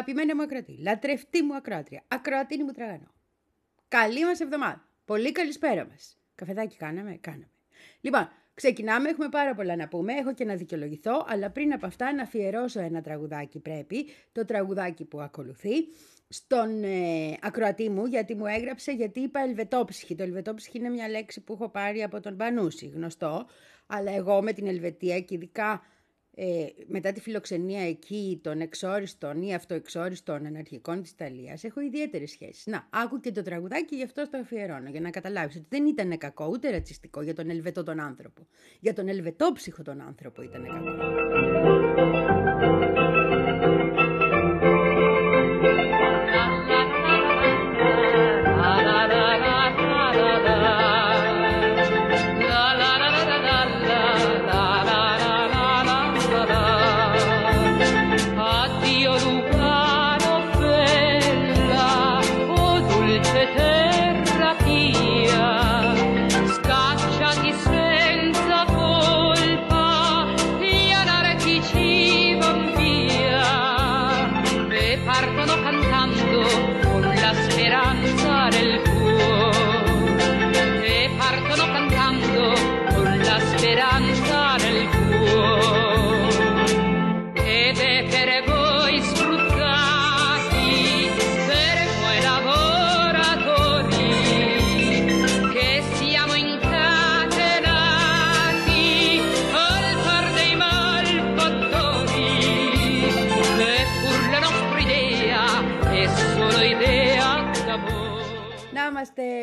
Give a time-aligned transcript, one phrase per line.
[0.00, 3.14] Αγαπημένη μου ακροατή, λατρευτή μου ακροάτρια, ακροατίνη μου τραγανό.
[3.88, 4.88] Καλή μας εβδομάδα.
[5.04, 6.18] Πολύ καλησπέρα μας.
[6.34, 7.50] Καφεδάκι κάναμε, κάναμε.
[8.00, 12.14] Λοιπόν, ξεκινάμε, έχουμε πάρα πολλά να πούμε, έχω και να δικαιολογηθώ, αλλά πριν από αυτά
[12.14, 15.74] να αφιερώσω ένα τραγουδάκι πρέπει, το τραγουδάκι που ακολουθεί,
[16.28, 20.14] στον ε, ακροατή μου, γιατί μου έγραψε, γιατί είπα ελβετόψυχη.
[20.14, 23.46] Το ελβετόψυχη είναι μια λέξη που έχω πάρει από τον Πανούση, γνωστό,
[23.86, 25.82] αλλά εγώ με την Ελβετία και ειδικά
[26.42, 32.66] ε, μετά τη φιλοξενία εκεί των εξόριστων ή αυτοεξόριστων αναρχικών της Ιταλίας έχω ιδιαίτερες σχέσεις.
[32.66, 36.18] Να, άκου και το τραγουδάκι γι' αυτό το αφιερώνω για να καταλάβεις ότι δεν ήταν
[36.18, 38.46] κακό ούτε ρατσιστικό για τον Ελβετό τον άνθρωπο.
[38.80, 42.29] Για τον Ελβετόψυχο τον άνθρωπο ήταν κακό.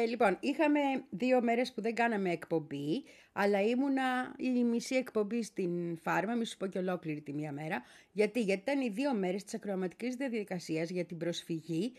[0.08, 0.80] Λοιπόν, είχαμε
[1.10, 6.58] δύο μέρες που δεν κάναμε εκπομπή, αλλά ήμουνα η μισή εκπομπή στην φάρμα, μη σου
[6.58, 7.82] πω και ολόκληρη τη μία μέρα.
[8.12, 11.94] Γιατί, Γιατί ήταν οι δύο μέρες της ακροαματικής διαδικασίας για την προσφυγή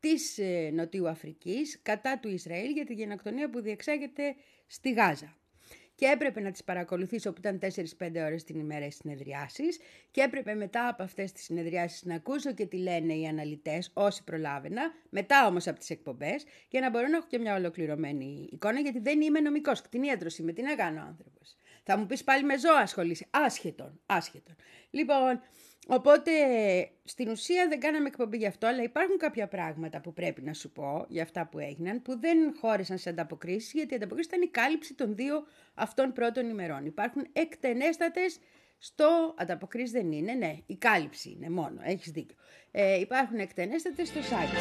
[0.00, 4.34] της ε, Νοτιού Αφρικής κατά του Ισραήλ για τη γενοκτονία που διεξάγεται
[4.66, 5.37] στη Γάζα
[5.98, 9.78] και έπρεπε να τις παρακολουθήσω που ήταν 4-5 ώρες την ημέρα οι συνεδριάσεις
[10.10, 14.24] και έπρεπε μετά από αυτές τις συνεδριάσεις να ακούσω και τι λένε οι αναλυτές όσοι
[14.24, 18.80] προλάβαινα, μετά όμως από τις εκπομπές για να μπορώ να έχω και μια ολοκληρωμένη εικόνα
[18.80, 21.56] γιατί δεν είμαι νομικός, κτηνίατρος είμαι, τι να κάνω άνθρωπος.
[21.82, 24.56] Θα μου πεις πάλι με ζώα ασχολείσαι, άσχετον, άσχετον.
[24.90, 25.40] Λοιπόν,
[25.90, 26.32] Οπότε
[27.04, 30.70] στην ουσία δεν κάναμε εκπομπή γι' αυτό, αλλά υπάρχουν κάποια πράγματα που πρέπει να σου
[30.70, 34.46] πω για αυτά που έγιναν, που δεν χώρισαν σε ανταποκρίσεις, γιατί η ανταποκρίση ήταν η
[34.48, 36.86] κάλυψη των δύο αυτών πρώτων ημερών.
[36.86, 38.38] Υπάρχουν εκτενέστατες
[38.78, 42.36] στο ανταποκρίσεις δεν είναι, ναι, η κάλυψη είναι μόνο, έχεις δίκιο.
[42.70, 44.56] Ε, υπάρχουν εκτενέστατες στο site.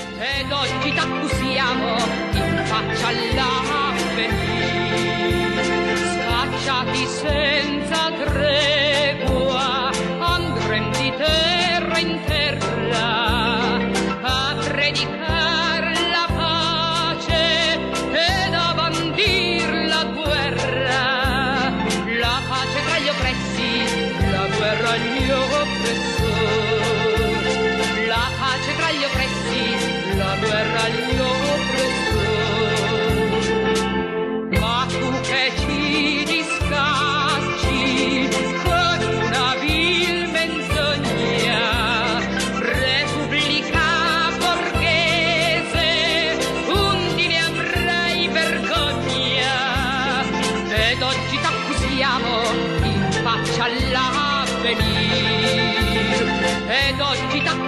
[6.57, 9.76] Scacciati senza tregua
[56.99, 57.66] Rồi 蛋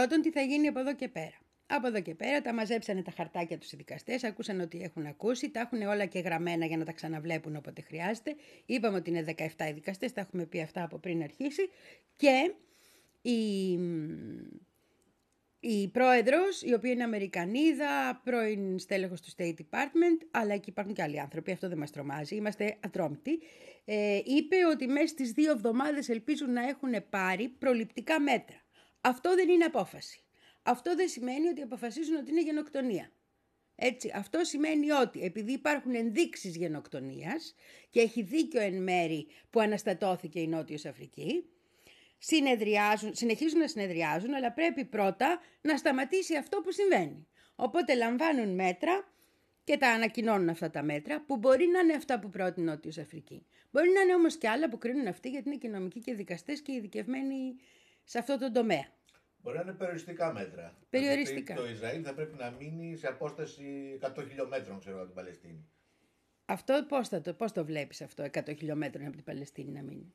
[0.00, 1.38] Πρώτον, τι θα γίνει από εδώ και πέρα.
[1.66, 5.50] Από εδώ και πέρα τα μαζέψανε τα χαρτάκια τους οι δικαστές, ακούσαν ότι έχουν ακούσει,
[5.50, 8.36] τα έχουν όλα και γραμμένα για να τα ξαναβλέπουν όποτε χρειάζεται.
[8.66, 11.68] Είπαμε ότι είναι 17 οι δικαστές, τα έχουμε πει αυτά από πριν αρχίσει.
[12.16, 12.54] Και
[13.22, 13.72] η,
[15.60, 21.02] η πρόεδρος, η οποία είναι Αμερικανίδα, πρώην στέλεχος του State Department, αλλά εκεί υπάρχουν και
[21.02, 23.38] άλλοι άνθρωποι, αυτό δεν μας τρομάζει, είμαστε ατρόμητοι,
[23.84, 28.59] ε, είπε ότι μέσα στις δύο εβδομάδες ελπίζουν να έχουν πάρει προληπτικά μέτρα.
[29.00, 30.24] Αυτό δεν είναι απόφαση.
[30.62, 33.12] Αυτό δεν σημαίνει ότι αποφασίζουν ότι είναι γενοκτονία.
[33.74, 37.54] Έτσι, αυτό σημαίνει ότι επειδή υπάρχουν ενδείξεις γενοκτονίας
[37.90, 41.44] και έχει δίκιο εν μέρη που αναστατώθηκε η Νότιος Αφρική,
[42.18, 47.26] συνεδριάζουν, συνεχίζουν να συνεδριάζουν, αλλά πρέπει πρώτα να σταματήσει αυτό που συμβαίνει.
[47.54, 49.12] Οπότε λαμβάνουν μέτρα
[49.64, 52.98] και τα ανακοινώνουν αυτά τα μέτρα, που μπορεί να είναι αυτά που πρότεινε η Νότιος
[52.98, 53.46] Αφρική.
[53.70, 56.60] Μπορεί να είναι όμως και άλλα που κρίνουν αυτοί, γιατί είναι και νομικοί και δικαστές
[56.62, 57.56] και ειδικευμένοι
[58.04, 58.86] σε αυτό το τομέα.
[59.42, 60.74] Μπορεί να είναι περιοριστικά μέτρα.
[60.90, 61.54] Περιοριστικά.
[61.54, 65.68] Το Ισραήλ θα πρέπει να μείνει σε απόσταση 100 χιλιόμετρων, ξέρω, από την Παλαιστίνη.
[66.44, 70.14] Αυτό πώς, θα το, πώς το βλέπεις αυτό, 100 χιλιόμετρων από την Παλαιστίνη να μείνει;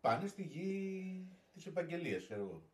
[0.00, 2.70] Πάνε στη γη της επαγγελίας, ξέρω εγώ.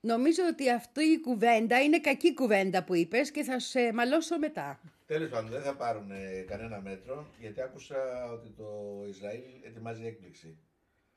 [0.00, 4.80] Νομίζω ότι αυτή η κουβέντα είναι κακή κουβέντα που είπες και θα σε μαλώσω μετά.
[5.06, 8.66] Τέλος πάντων, δεν θα πάρουν ε, κανένα μέτρο, γιατί άκουσα ότι το
[9.08, 10.58] Ισραήλ ετοιμάζει έκπληξη.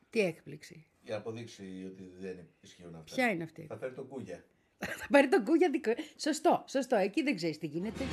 [0.09, 0.85] Τι έκπληξη.
[1.01, 3.15] Για να αποδείξει ότι δεν ισχύουν αυτά.
[3.15, 4.45] Ποια είναι αυτή; Θα φέρει το κούγια.
[4.99, 5.91] θα πάρει τον κούγια δικό.
[6.17, 6.95] Σωστό, σωστό.
[6.95, 8.03] Εκεί δεν ξέρεις τι γίνεται.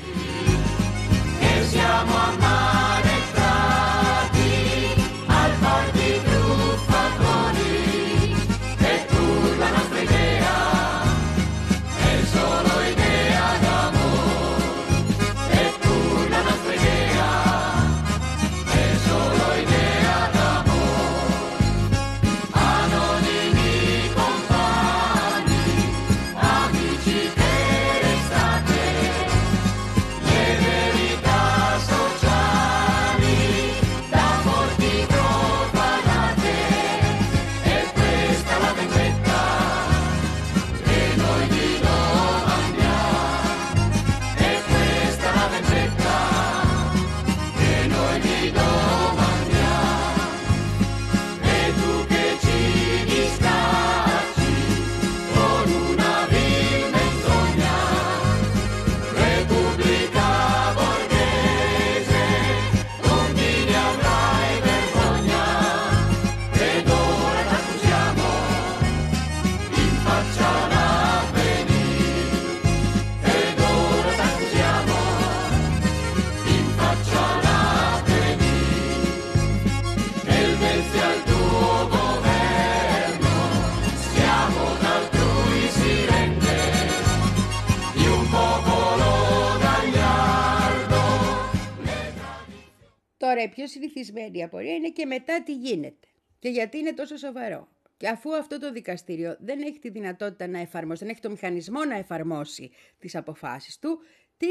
[93.25, 97.69] Τώρα η πιο συνηθισμένη απορία είναι και μετά τι γίνεται και γιατί είναι τόσο σοβαρό.
[97.97, 101.85] Και αφού αυτό το δικαστήριο δεν έχει τη δυνατότητα να εφαρμόσει, δεν έχει το μηχανισμό
[101.85, 104.01] να εφαρμόσει τις αποφάσεις του,
[104.37, 104.47] τι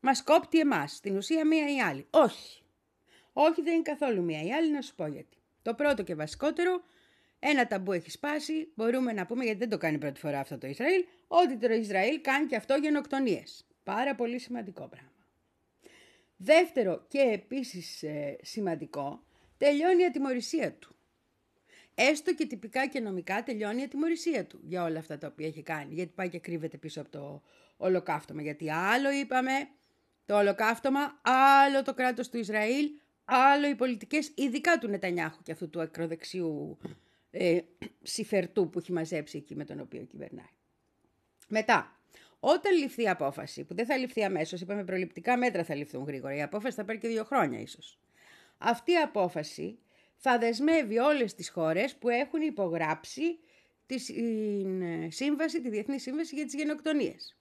[0.00, 2.06] μας κόπτει εμάς, στην ουσία μία ή άλλη.
[2.10, 2.62] Όχι.
[3.32, 5.36] Όχι δεν είναι καθόλου μία ή άλλη, να σου πω γιατί.
[5.62, 6.82] Το πρώτο και βασικότερο,
[7.38, 10.66] ένα ταμπού έχει σπάσει, μπορούμε να πούμε, γιατί δεν το κάνει πρώτη φορά αυτό το
[10.66, 13.66] Ισραήλ, ότι το Ισραήλ κάνει και αυτό γενοκτονίες.
[13.82, 15.07] Πάρα πολύ σημαντικό πράγμα.
[16.40, 19.22] Δεύτερο και επίσης ε, σημαντικό,
[19.56, 20.96] τελειώνει η ατιμορρησία του.
[21.94, 25.62] Έστω και τυπικά και νομικά τελειώνει η ατιμορρησία του για όλα αυτά τα οποία έχει
[25.62, 25.94] κάνει.
[25.94, 27.42] Γιατί πάει και κρύβεται πίσω από το
[27.76, 28.42] ολοκαύτωμα.
[28.42, 29.68] Γιατί άλλο είπαμε
[30.26, 32.90] το ολοκαύτωμα, άλλο το κράτος του Ισραήλ,
[33.24, 36.78] άλλο οι πολιτικές, ειδικά του Νετανιάχου και αυτού του ακροδεξιού
[37.30, 37.60] ε,
[38.02, 40.52] συφερτού που έχει μαζέψει εκεί με τον οποίο κυβερνάει.
[41.48, 41.97] Μετά,
[42.40, 46.34] όταν ληφθεί η απόφαση, που δεν θα ληφθεί αμέσως, είπαμε προληπτικά μέτρα θα ληφθούν γρήγορα.
[46.34, 47.98] Η απόφαση θα πάρει και δύο χρόνια ίσως.
[48.58, 49.78] Αυτή η απόφαση
[50.16, 53.38] θα δεσμεύει όλες τις χώρες που έχουν υπογράψει
[53.86, 53.98] τη
[55.08, 57.36] σύμβαση, τη Διεθνή Σύμβαση για τις Γενοκτονίες.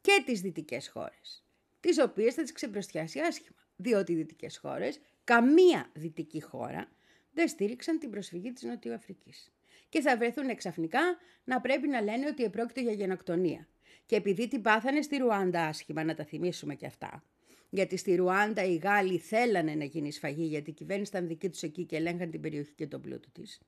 [0.00, 1.44] Και τις δυτικές χώρες,
[1.80, 3.56] τις οποίες θα τις ξεπροστιάσει άσχημα.
[3.76, 6.88] Διότι οι δυτικές χώρες, καμία δυτική χώρα,
[7.32, 9.52] δεν στήριξαν την προσφυγή της Νοτιοαφρικής.
[9.88, 11.00] Και θα βρεθούν εξαφνικά
[11.44, 13.68] να πρέπει να λένε ότι επρόκειτο για γενοκτονία.
[14.06, 17.22] Και επειδή την πάθανε στη Ρουάντα άσχημα, να τα θυμίσουμε και αυτά.
[17.70, 21.62] Γιατί στη Ρουάντα οι Γάλλοι θέλανε να γίνει σφαγή, γιατί η κυβέρνηση ήταν δική τους
[21.62, 23.60] εκεί και ελέγχαν την περιοχή και τον πλούτο της.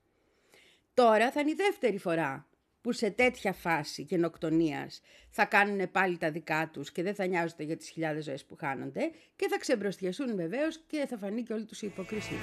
[0.95, 2.49] Τώρα θα είναι η δεύτερη φορά
[2.81, 4.91] που σε τέτοια φάση γενοκτονία
[5.31, 8.57] θα κάνουν πάλι τα δικά τους και δεν θα νοιάζονται για τις χιλιάδες ζωές που
[8.57, 12.39] χάνονται και θα ξεμπροστιασούν βεβαίως και θα φανεί και όλη τους η υποκρισία.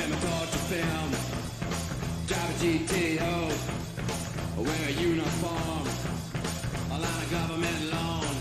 [0.00, 1.10] When my torture film
[2.26, 3.36] Drive a GTO
[4.56, 5.86] Wear a uniform
[6.90, 8.32] A of government loan.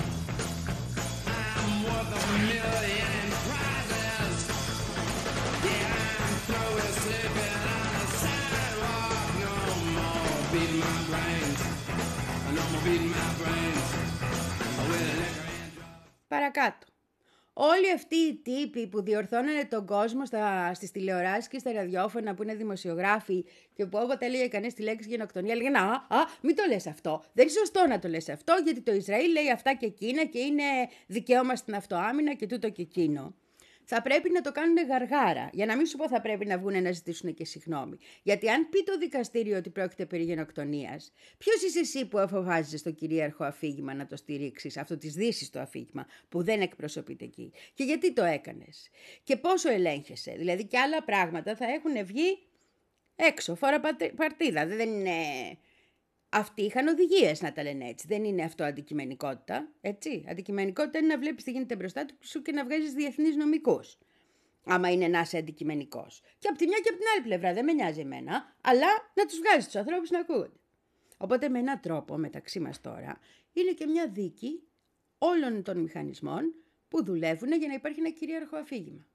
[1.28, 4.40] I'm worth a million in prizes.
[5.68, 9.28] Yeah, I'm through with sleeping on the sidewalk.
[9.44, 9.54] No
[10.00, 11.60] more beating my brains.
[12.56, 13.70] No more beating my brains.
[17.62, 22.44] Όλοι αυτοί οι τύποι που διορθώνουν τον κόσμο στα, στις τηλεοράσεις και στα ραδιόφωνα που
[22.44, 26.64] είναι δημοσιογράφοι και που όποτε έλεγε κανείς τη λέξη γενοκτονία λέγανε «Α, α, μην το
[26.70, 29.86] λες αυτό, δεν είναι σωστό να το λες αυτό γιατί το Ισραήλ λέει αυτά και
[29.86, 30.64] εκείνα και είναι
[31.08, 33.34] δικαίωμα στην αυτοάμυνα και τούτο και εκείνο»
[33.92, 35.50] θα πρέπει να το κάνουν γαργάρα.
[35.54, 37.98] Για να μην σου πω θα πρέπει να βγουν να ζητήσουν και συγγνώμη.
[38.24, 42.92] Γιατί αν πει το δικαστήριο ότι πρόκειται περί γενοκτονίας, ποιος είσαι εσύ που αποφάσισες το
[42.92, 47.84] κυρίαρχο αφήγημα να το στηρίξεις, αυτό της Δύσης το αφήγημα, που δεν εκπροσωπείται εκεί; Και
[47.84, 48.90] γιατί το έκανες;
[49.24, 52.40] Και πόσο ελέγχεσαι; Δηλαδή και άλλα πράγματα θα έχουν βγει
[53.16, 53.80] έξω, φορά
[54.16, 54.66] παρτίδα.
[54.68, 55.12] Δεν είναι
[56.30, 58.08] αυτοί είχαν οδηγίες να τα λένε έτσι.
[58.08, 59.72] Δεν είναι αυτό αντικειμενικότητα.
[59.82, 60.26] Έτσι.
[60.30, 63.98] Αντικειμενικότητα είναι να βλέπεις τι γίνεται μπροστά σου και να βγάζεις διεθνείς νομικούς.
[64.64, 66.22] Άμα είναι να είσαι αντικειμενικός.
[66.40, 69.26] Και από τη μια και από την άλλη πλευρά δεν με νοιάζει εμένα, αλλά να
[69.26, 70.60] τους βγάζεις τους ανθρώπους να ακούγονται.
[71.18, 73.20] Οπότε με έναν τρόπο μεταξύ μας τώρα
[73.54, 74.64] είναι και μια δίκη
[75.18, 76.54] όλων των μηχανισμών
[76.88, 79.08] που δουλεύουν για να υπάρχει ένα κυρίαρχο αφήγημα.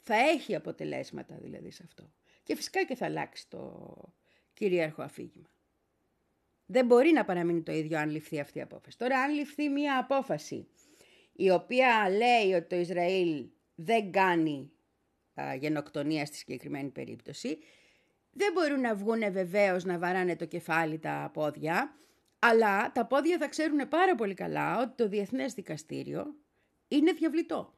[0.00, 2.12] Θα έχει αποτελέσματα δηλαδή σε αυτό.
[2.42, 3.94] Και φυσικά και θα αλλάξει το
[4.54, 5.50] κυρίαρχο αφήγημα.
[6.66, 8.98] Δεν μπορεί να παραμείνει το ίδιο αν ληφθεί αυτή η απόφαση.
[8.98, 10.68] Τώρα, αν ληφθεί μια απόφαση
[11.32, 14.70] η οποία λέει ότι το Ισραήλ δεν κάνει
[15.34, 17.58] α, γενοκτονία στη συγκεκριμένη περίπτωση,
[18.30, 21.96] δεν μπορούν να βγουν βεβαίως να βαράνε το κεφάλι τα πόδια,
[22.38, 26.34] αλλά τα πόδια θα ξέρουν πάρα πολύ καλά ότι το Διεθνές Δικαστήριο
[26.88, 27.74] είναι διαβλητό.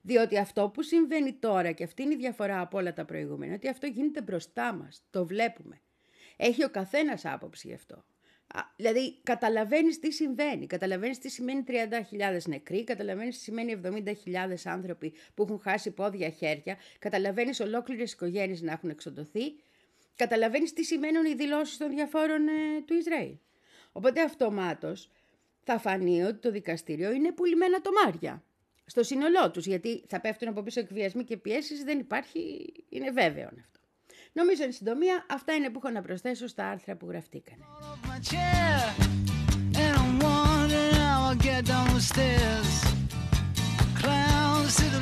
[0.00, 3.68] Διότι αυτό που συμβαίνει τώρα, και αυτή είναι η διαφορά από όλα τα προηγούμενα, ότι
[3.68, 5.80] αυτό γίνεται μπροστά μας, το βλέπουμε.
[6.36, 8.04] Έχει ο καθένας άποψη γι' αυτό.
[8.76, 10.66] Δηλαδή, καταλαβαίνεις τι συμβαίνει.
[10.66, 14.12] Καταλαβαίνεις τι σημαίνει 30.000 νεκροί, καταλαβαίνεις τι σημαίνει 70.000
[14.64, 19.54] άνθρωποι που έχουν χάσει πόδια, χέρια, καταλαβαίνεις ολόκληρες οικογένειες να έχουν εξοντωθεί,
[20.16, 22.52] καταλαβαίνεις τι σημαίνουν οι δηλώσεις των διαφόρων ε,
[22.86, 23.36] του Ισραήλ.
[23.92, 25.10] Οπότε αυτομάτως
[25.62, 28.42] θα φανεί ότι το δικαστήριο είναι πουλημένα τομάρια
[28.86, 33.48] στο σύνολό τους, γιατί θα πέφτουν από πίσω εκβιασμοί και πιέσεις, δεν υπάρχει, είναι βέβαιο
[33.60, 33.75] αυτό.
[34.36, 37.56] Νομίζω εν συντομία αυτά είναι που έχω να προσθέσω στα άρθρα που γραφτήκαν.
[44.02, 44.96] Clowns to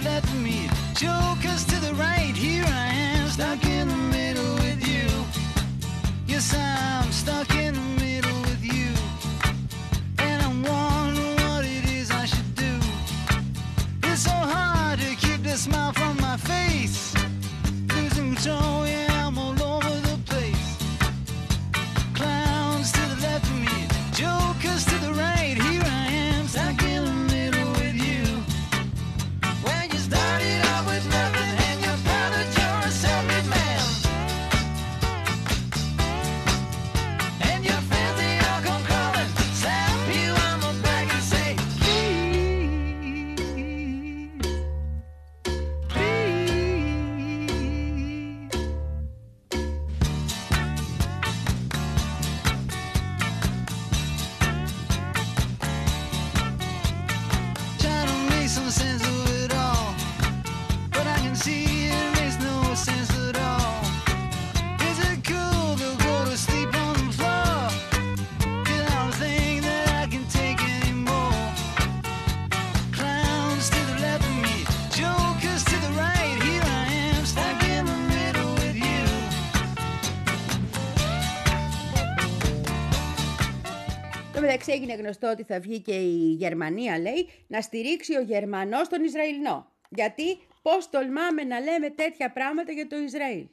[84.75, 89.73] έγινε γνωστό ότι θα βγει και η Γερμανία, λέει, να στηρίξει ο Γερμανός τον Ισραηλινό.
[89.89, 93.47] Γιατί πώς τολμάμε να λέμε τέτοια πράγματα για το Ισραήλ.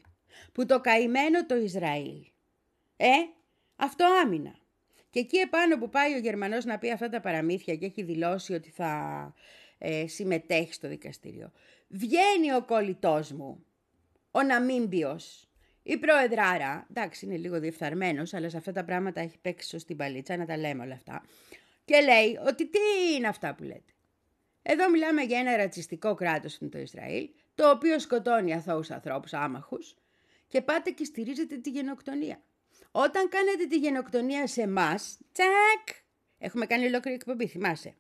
[0.52, 2.26] Που το καημένο το Ισραήλ.
[2.98, 3.10] Ε,
[3.76, 4.56] αυτό άμυνα.
[5.10, 8.54] Και εκεί επάνω που πάει ο Γερμανός να πει αυτά τα παραμύθια και έχει δηλώσει
[8.54, 9.34] ότι θα
[9.78, 11.52] ε, συμμετέχει στο δικαστήριο.
[11.88, 13.66] Βγαίνει ο κολλητός μου,
[14.32, 15.51] ο Ναμίμπιος,
[15.84, 20.38] η πρόεδράρα, εντάξει είναι λίγο διεφθαρμένος, αλλά σε αυτά τα πράγματα έχει παίξει σωστή παλίτσα,
[20.38, 21.24] να τα λέμε όλα αυτά.
[21.86, 22.80] Και λέει ότι τι
[23.16, 23.94] είναι αυτά που λέτε.
[24.62, 29.34] Εδώ μιλάμε για ένα ρατσιστικό κράτος που είναι το Ισραήλ, το οποίο σκοτώνει αθώους ανθρώπους
[29.34, 29.96] άμαχους
[30.48, 32.42] και πάτε και στηρίζετε τη γενοκτονία.
[32.92, 35.96] Όταν κάνετε τη γενοκτονία σε εμάς, τσακ,
[36.38, 37.96] έχουμε κάνει ολόκληρη εκπομπή, θυμάσαι.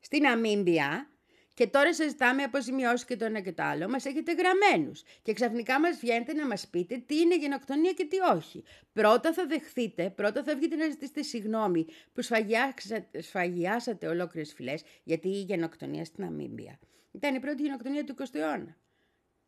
[0.00, 1.10] Στην Αμίμπια
[1.56, 3.88] και τώρα ζητάμε αποζημιώσεις και το ένα και το άλλο.
[3.88, 5.02] Μας έχετε γραμμένους.
[5.22, 8.64] Και ξαφνικά μας βγαίνετε να μας πείτε τι είναι γενοκτονία και τι όχι.
[8.92, 12.22] Πρώτα θα δεχθείτε, πρώτα θα βγείτε να ζητήσετε συγγνώμη που
[13.18, 16.78] σφαγιάσατε ολόκληρες φυλές, γιατί η γενοκτονία στην Αμίμπια
[17.12, 18.76] ήταν η πρώτη γενοκτονία του 20ου αιώνα.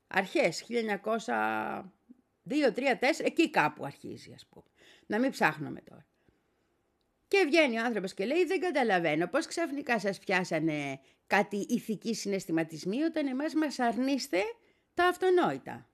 [0.06, 4.66] Αρχές 1902, 3, 4, εκεί κάπου αρχίζει, ας πούμε.
[5.06, 6.06] Να μην ψάχνουμε τώρα.
[7.28, 13.02] Και βγαίνει ο άνθρωπος και λέει δεν καταλαβαίνω πώς ξαφνικά σας πιάσανε κάτι ηθικοί συναισθηματισμοί
[13.02, 14.42] όταν εμάς μας αρνείστε
[14.94, 15.88] τα αυτονόητα.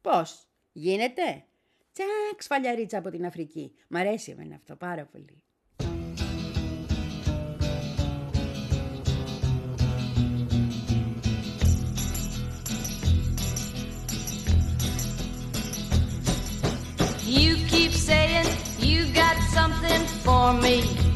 [0.00, 1.44] Πώς, γίνεται;
[1.92, 3.74] Τσακ, σφαλιαρίτσα από την Αφρική.
[3.88, 5.40] Μ' αρέσει εμένα αυτό πάρα πολύ.
[17.38, 18.48] You keep saying
[18.88, 21.15] you got something for me.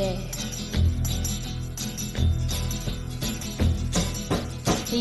[0.00, 0.18] Yeah.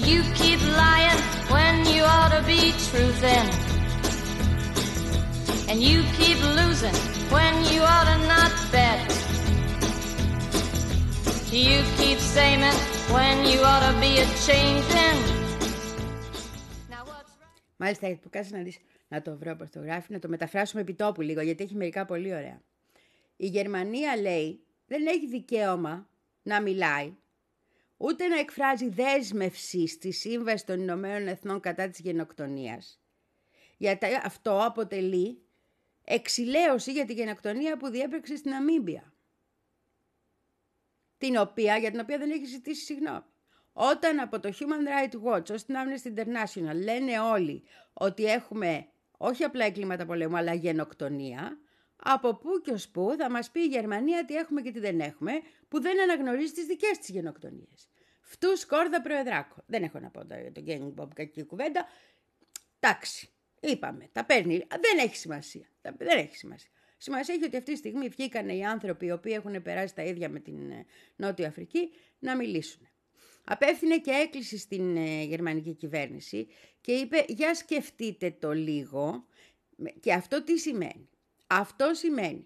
[0.07, 1.21] You keep lying
[1.53, 3.47] when you ought to be truthing.
[5.69, 6.97] And you keep losing
[7.35, 8.99] when you ought to not bet.
[11.67, 12.63] You keep saying
[13.15, 15.19] when you ought to be a changing.
[16.93, 17.55] Now what's wrong?
[17.77, 20.93] Μάλιστα, που κάτσε να δεις, να το βρω πώς το γράφει, να το μεταφράσουμε επί
[20.93, 22.62] τόπου λίγο, γιατί έχει μερικά πολύ ωραία.
[23.35, 24.59] Η Γερμανία λέει
[24.89, 26.10] δεν έχει δικαίωμα
[26.41, 27.15] να μιλάει,
[27.97, 33.02] ούτε να εκφράζει δέσμευση στη Σύμβαση των Ηνωμένων Εθνών κατά της γενοκτονίας.
[33.78, 35.41] Γιατί αυτό αποτελεί
[36.04, 39.13] εξηλαίωση για τη γενοκτονία που διέπραξε στην Αμίμπια.
[41.17, 43.23] Την οποία, για την οποία δεν έχει ζητήσει συγγνώμη.
[43.73, 49.43] Όταν από το Human Rights Watch ως την Amnesty International λένε όλοι ότι έχουμε όχι
[49.43, 51.60] απλά εγκλήματα πολέμου αλλά γενοκτονία,
[52.03, 54.99] από πού και ως πού θα μας πει η Γερμανία τι έχουμε και τι δεν
[54.99, 55.31] έχουμε,
[55.67, 57.89] που δεν αναγνωρίζει τις δικές της γενοκτονίες.
[58.21, 59.63] Φτούς σκόρδα προεδράκο.
[59.65, 61.88] Δεν έχω να πω για τον Γκένγκ Μπομπ κακή κουβέντα.
[62.79, 64.67] Εντάξει, είπαμε, τα παίρνει.
[64.69, 65.67] Δεν έχει σημασία.
[65.81, 66.69] Δεν έχει σημασία.
[66.97, 70.29] Σημασία έχει ότι αυτή τη στιγμή βγήκαν οι άνθρωποι οι οποίοι έχουν περάσει τα ίδια
[70.29, 70.85] με την ε,
[71.15, 72.88] Νότια Αφρική να μιλήσουν.
[73.43, 76.47] Απέφθινε και έκκληση στην ε, γερμανική κυβέρνηση
[76.81, 79.25] και είπε για σκεφτείτε το λίγο
[79.99, 81.09] και αυτό τι σημαίνει;
[81.51, 82.45] Αυτό σημαίνει,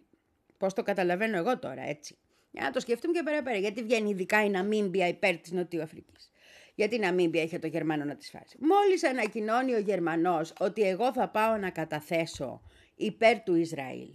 [0.58, 2.18] πώς το καταλαβαίνω εγώ τώρα έτσι,
[2.52, 5.82] για να το σκεφτούμε και πέρα πέρα, γιατί βγαίνει ειδικά η Ναμίμπια υπέρ της Νοτιού
[5.82, 6.32] Αφρικής.
[6.76, 8.58] Γιατί η Ναμίμπια είχε το Γερμανό να τη φάσει.
[8.60, 12.62] Μόλις ανακοινώνει ο Γερμανός ότι εγώ θα πάω να καταθέσω
[12.96, 14.10] υπέρ του Ισραήλ,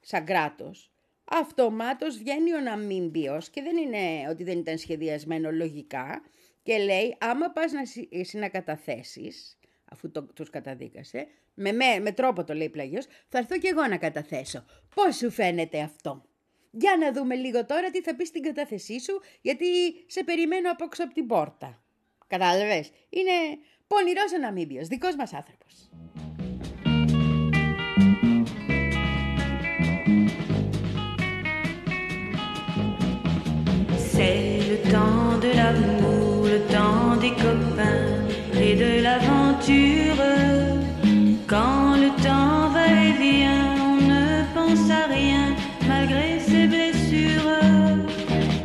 [0.00, 0.92] σαν κράτος,
[1.24, 6.22] αυτομάτως βγαίνει ο Ναμίμπιος και δεν είναι ότι δεν ήταν σχεδιασμένο λογικά
[6.62, 9.57] και λέει άμα πας να, εσύ να καταθέσεις,
[9.90, 13.86] αφού το, τους καταδίκασε, με, με, με τρόπο το λέει πλαγιος, θα έρθω και εγώ
[13.86, 14.64] να καταθέσω.
[14.94, 16.24] Πώς σου φαίνεται αυτό;
[16.70, 19.66] Για να δούμε λίγο τώρα τι θα πεις στην κατάθεσή σου, γιατί
[20.06, 21.82] σε περιμένω απόξω από την πόρτα.
[22.26, 23.32] Κατάλαβες, είναι
[23.86, 25.90] πονηρός ο Ναμίμπιος, δικός μας άνθρωπος.
[34.20, 38.08] C'est le temps de l'amour, le temps des copains
[38.64, 38.90] et de
[41.46, 45.54] Quand le temps va et vient, on ne pense à rien
[45.86, 47.60] malgré ses blessures.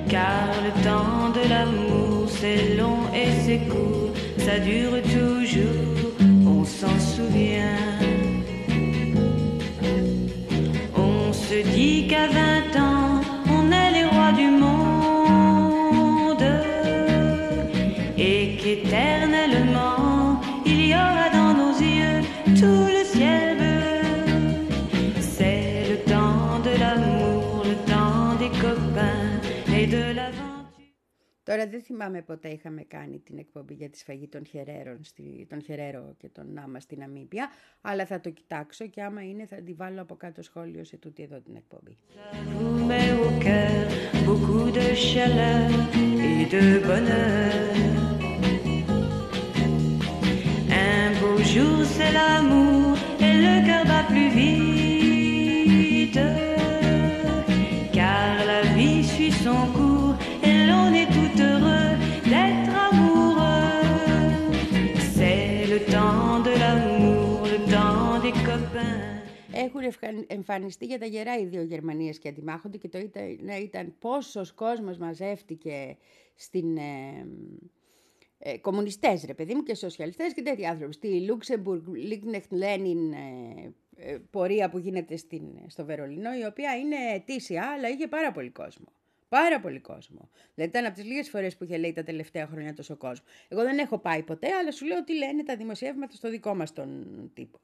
[0.08, 5.03] Car le temps de l'amour, c'est long et c'est court, ça dure
[31.54, 35.62] Τώρα δεν θυμάμαι ποτέ είχαμε κάνει την εκπομπή για τη σφαγή των χερέρων, στη, τον
[35.62, 37.50] χερέρο και τον Νάμα στην Αμήπια,
[37.82, 41.24] αλλά θα το κοιτάξω και άμα είναι θα τη βάλω από κάτω σχόλιο σε τούτη
[41.24, 41.98] εδώ την εκπομπή.
[42.58, 43.88] vous met au cœur
[44.26, 45.70] beaucoup de chaleur
[46.30, 47.74] et de bonheur.
[50.92, 56.24] Un beau jour, c'est l'amour et le cœur bat plus vite.
[57.98, 59.92] Car la vie suit son cours
[62.32, 63.72] d'être amoureux.
[65.16, 69.02] C'est le temps de l'amour, le temps des copains.
[69.56, 73.56] Έχουν ευχα- εμφανιστεί για τα γερά οι δύο Γερμανίες και αντιμάχονται και το ήταν, ναι,
[73.56, 75.98] ήταν πόσος κόσμος μαζεύτηκε
[76.36, 77.28] στην, ε,
[78.38, 80.94] ε, κομμουνιστές ρε παιδί μου και σοσιαλιστές και τέτοιοι άνθρωποι.
[80.94, 86.96] Στη Λούξεμπουργκ, Λίγκνεχτ, Λένιν, ε, ε, πορεία που γίνεται στην, στο Βερολίνο, η οποία είναι
[87.14, 88.86] αιτήσια, αλλά είχε πάρα πολύ κόσμο.
[89.34, 90.30] Πάρα πολύ κόσμο.
[90.54, 93.26] Δηλαδή ήταν από τις λίγες φορές που είχε λέει τα τελευταία χρόνια τόσο κόσμο.
[93.48, 96.74] Εγώ δεν έχω πάει ποτέ, αλλά σου λέω ότι λένε τα δημοσιεύματα στο δικό μας
[96.74, 97.60] τον τύπο.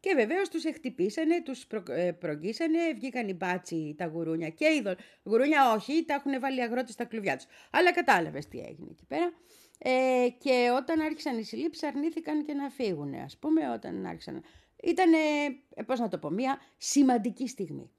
[0.00, 4.80] Και βεβαίως τους εκτυπήσανε, τους προ, ε, προγγίσανε, βγήκαν οι μπάτσι τα γουρούνια και οι
[4.82, 4.94] δολ...
[5.22, 7.46] Γουρούνια όχι, τα έχουν βάλει αγρότες στα κλουβιά τους.
[7.70, 9.32] Αλλά κατάλαβες τι έγινε εκεί πέρα.
[9.78, 13.14] Ε, και όταν άρχισαν οι συλλήψεις, αρνήθηκαν και να φύγουν.
[13.14, 14.42] Α πούμε, όταν άρχισαν.
[14.82, 17.90] Ήταν, ε, πώς να το πω, μια σημαντική στιγμή.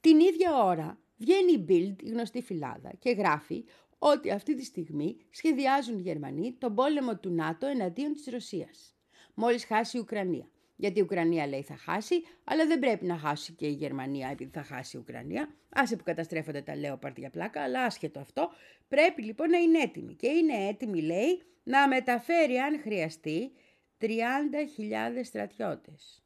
[0.00, 3.64] Την ίδια ώρα βγαίνει η Bild, η γνωστή φυλάδα, και γράφει
[3.98, 8.96] ότι αυτή τη στιγμή σχεδιάζουν οι Γερμανοί τον πόλεμο του ΝΑΤΟ εναντίον της Ρωσίας.
[9.34, 10.48] Μόλις χάσει η Ουκρανία.
[10.76, 14.50] Γιατί η Ουκρανία λέει θα χάσει, αλλά δεν πρέπει να χάσει και η Γερμανία επειδή
[14.50, 15.54] θα χάσει η Ουκρανία.
[15.68, 18.50] Άσε που καταστρέφονται τα λέω για πλάκα, αλλά άσχετο αυτό.
[18.88, 20.14] Πρέπει λοιπόν να είναι έτοιμη.
[20.14, 23.52] Και είναι έτοιμη, λέει, να μεταφέρει αν χρειαστεί
[24.00, 24.08] 30.000
[25.22, 26.22] στρατιώτες.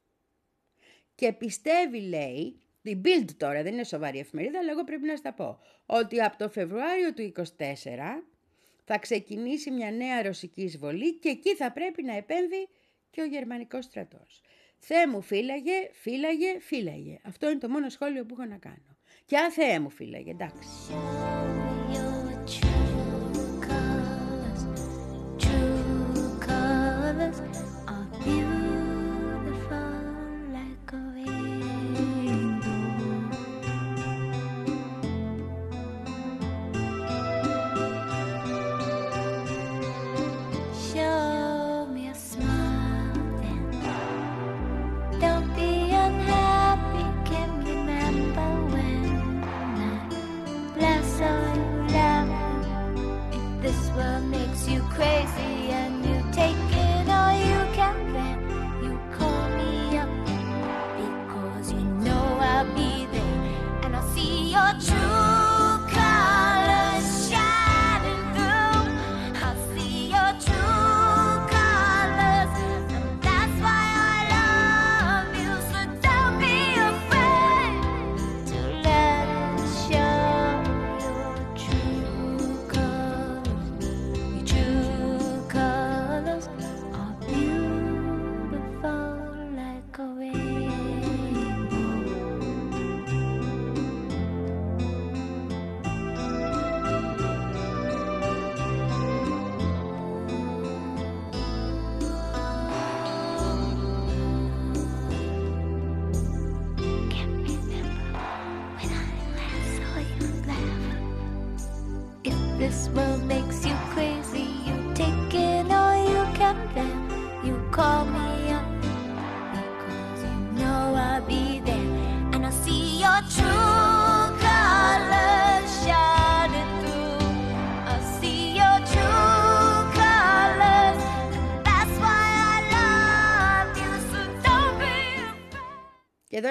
[1.15, 5.33] Και πιστεύει, λέει, η Bild τώρα δεν είναι σοβαρή εφημερίδα, αλλά εγώ πρέπει να στα
[5.33, 7.43] πω, ότι από το Φεβρουάριο του 24
[8.85, 12.69] θα ξεκινήσει μια νέα ρωσική εισβολή και εκεί θα πρέπει να επέμβει
[13.11, 14.41] και ο γερμανικός στρατός.
[14.79, 17.21] Θεέ μου φύλαγε, φύλαγε, φύλαγε.
[17.23, 18.97] Αυτό είναι το μόνο σχόλιο που έχω να κάνω.
[19.25, 20.69] Και αν Θεέ μου φύλαγε, εντάξει.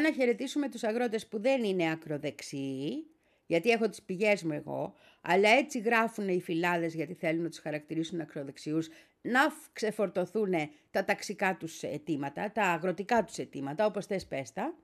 [0.02, 3.06] Να χαιρετήσουμε τους αγρότες που δεν είναι ακροδεξιοί,
[3.46, 7.60] γιατί έχω τις πηγές μου εγώ, αλλά έτσι γράφουν οι φυλάδες γιατί θέλουν να τους
[7.60, 8.90] χαρακτηρίσουν ακροδεξιούς,
[9.22, 10.54] να φ- ξεφορτωθούν
[10.92, 14.76] τα ταξικά τους αιτήματα, τα αγροτικά τους αιτήματα, όπως θες πες τα,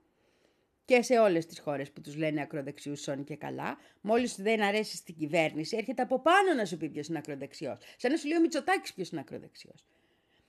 [0.84, 4.96] και σε όλες τις χώρες που τους λένε ακροδεξιούς σώνει και καλά, μόλις δεν αρέσει
[4.96, 7.76] στην κυβέρνηση, έρχεται από πάνω να σου πει ποιος είναι ακροδεξιός.
[7.96, 9.84] Σαν να σου λέει ο Μητσοτάκης ποιος είναι ακροδεξιός.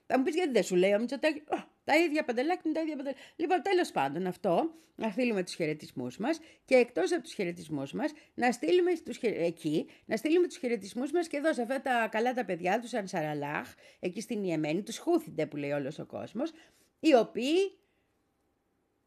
[0.06, 1.42] Θα μου πεις γιατί δεν σου λέει ο Μητσοτάκης;
[1.90, 3.24] Τα ίδια παντελάκια είναι τα ίδια παντελάκια.
[3.36, 8.12] Λοιπόν, τέλος πάντων, αυτό να στείλουμε τους χαιρετισμούς μας και εκτός από τους χαιρετισμούς μας,
[8.34, 12.08] να στείλουμε τους, χε- εκεί, να στείλουμε τους χαιρετισμούς μας και εδώ σε αυτά τα
[12.10, 16.06] καλά τα παιδιά του Σαν Σαραλάχ, εκεί στην Ιεμένη, τους Χούθιντε που λέει όλος ο
[16.06, 16.52] κόσμος,
[17.00, 17.78] οι οποίοι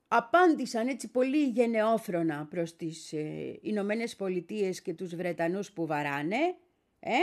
[0.07, 6.55] απάντησαν έτσι πολύ γενναιόφρονα προς τις ε, Ηνωμένες Πολιτείες και τους Βρετανούς που βαράνε,
[6.99, 7.13] ε,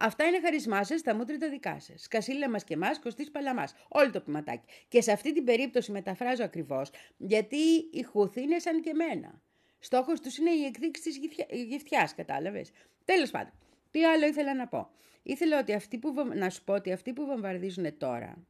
[0.00, 2.02] Αυτά είναι χαρισμά σας, τα μούτρα τα δικά σας.
[2.02, 3.74] Σκασίλα μας και εμάς, κοστή παλαμάς.
[3.88, 4.64] Όλο το ποιηματάκι.
[4.88, 7.56] Και σε αυτή την περίπτωση μεταφράζω ακριβώς, γιατί
[7.90, 9.40] οι Χούθοι είναι σαν και εμένα.
[9.78, 11.18] Στόχος τους είναι η εκδίκηση της
[11.66, 12.70] γυφτιά, κατάλαβες.
[13.04, 13.52] Τέλος πάντων,
[13.90, 14.90] τι άλλο ήθελα να πω.
[15.22, 18.46] Ήθελα ότι αυτοί που, βομ- να σου πω ότι αυτοί που βομβαρδίζουν τώρα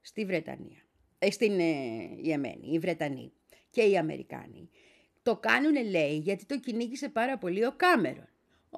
[0.00, 0.78] στη Βρετανία,
[1.18, 1.64] ε, στην ε,
[2.22, 3.32] Ιεμένη, οι Βρετανοί
[3.70, 4.70] και οι Αμερικάνοι,
[5.22, 8.28] το κάνουν λέει γιατί το κυνήγησε πάρα πολύ ο Κάμερον.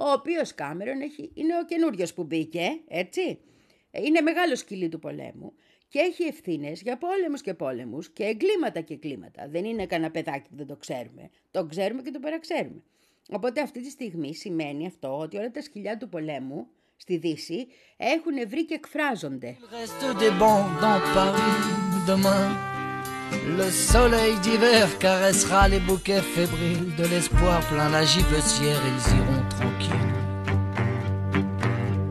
[0.00, 3.38] Ο οποίος Κάμερον έχει, είναι ο καινούριος που μπήκε, έτσι.
[3.90, 5.52] Ε, Είναι μεγάλο σκυλί του πολέμου
[5.88, 9.48] και έχει ευθύνες για πόλεμους και πόλεμους και εγκλήματα και εγκλήματα.
[9.48, 11.30] Δεν είναι κανένα παιδάκι που δεν το ξέρουμε.
[11.50, 12.82] Το ξέρουμε και το παραξέρουμε.
[13.30, 18.48] Οπότε αυτή τη στιγμή σημαίνει αυτό ότι όλα τα σκυλιά του πολέμου στη Δύση έχουν
[18.48, 19.56] βρει και εκφράζονται.
[23.32, 30.14] Le soleil d'hiver caressera les bouquets fébriles de l'espoir plein la gibecière, ils iront tranquilles.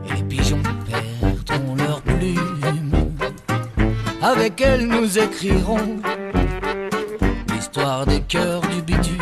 [0.08, 3.16] Et les pigeons perdront leurs plumes.
[4.22, 6.00] Avec elles nous écrirons
[7.54, 9.16] l'histoire des cœurs du bitume.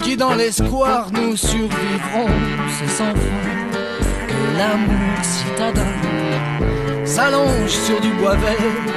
[0.00, 2.30] Qui dans les squares nous survivront,
[2.78, 8.96] c'est sans fin que l'amour citadin s'allonge sur du bois vert.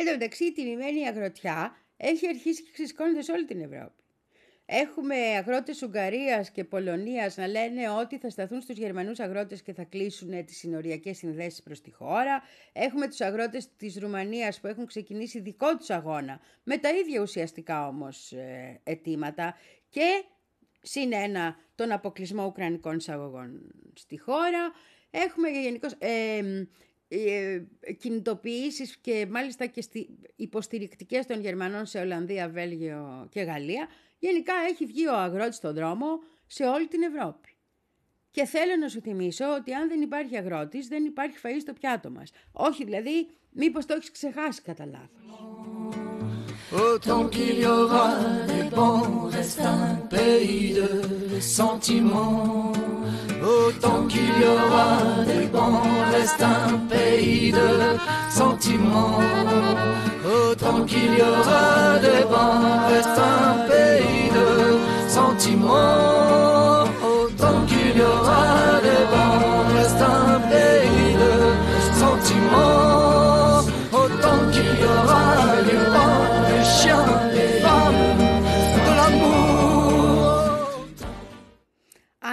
[0.00, 4.02] Εν τω μεταξύ η τιμημένη αγροτιά έχει αρχίσει και ξεσκόνεται σε όλη την Ευρώπη.
[4.66, 9.84] Έχουμε αγρότες Ουγγαρίας και Πολωνίας να λένε ότι θα σταθούν στους Γερμανούς αγρότες και θα
[9.84, 12.42] κλείσουν τις συνοριακές συνδέσεις προς τη χώρα.
[12.72, 17.86] Έχουμε τους αγρότες της Ρουμανίας που έχουν ξεκινήσει δικό τους αγώνα με τα ίδια ουσιαστικά
[17.86, 19.56] όμως ε, αιτήματα
[19.88, 20.24] και
[20.82, 24.72] συν ένα τον αποκλεισμό ουκρανικών εισαγωγών στη χώρα.
[25.10, 26.42] Έχουμε γενικώς ε,
[27.12, 27.62] ε,
[27.98, 33.88] κινητοποιήσεις και μάλιστα και στη, υποστηρικτικές των Γερμανών σε Ολλανδία, Βέλγιο και Γαλλία.
[34.18, 36.06] Γενικά έχει βγει ο αγρότης στον δρόμο
[36.46, 37.48] σε όλη την Ευρώπη.
[38.30, 42.10] Και θέλω να σου θυμίσω ότι αν δεν υπάρχει αγρότης δεν υπάρχει φαΐ στο πιάτο
[42.10, 42.30] μας.
[42.52, 45.44] Όχι δηλαδή, μήπως το έχεις ξεχάσει κατά λάθος.
[46.72, 48.06] Autant qu'il y aura
[48.46, 52.72] des bancs, reste un pays de sentiments.
[53.42, 57.96] Autant qu'il y aura des bancs, reste un pays de
[58.30, 59.18] sentiments.
[60.26, 66.84] Autant qu'il y aura des bancs, reste un pays de sentiments.
[67.02, 72.89] Autant qu'il y aura des bancs, reste un pays de sentiments.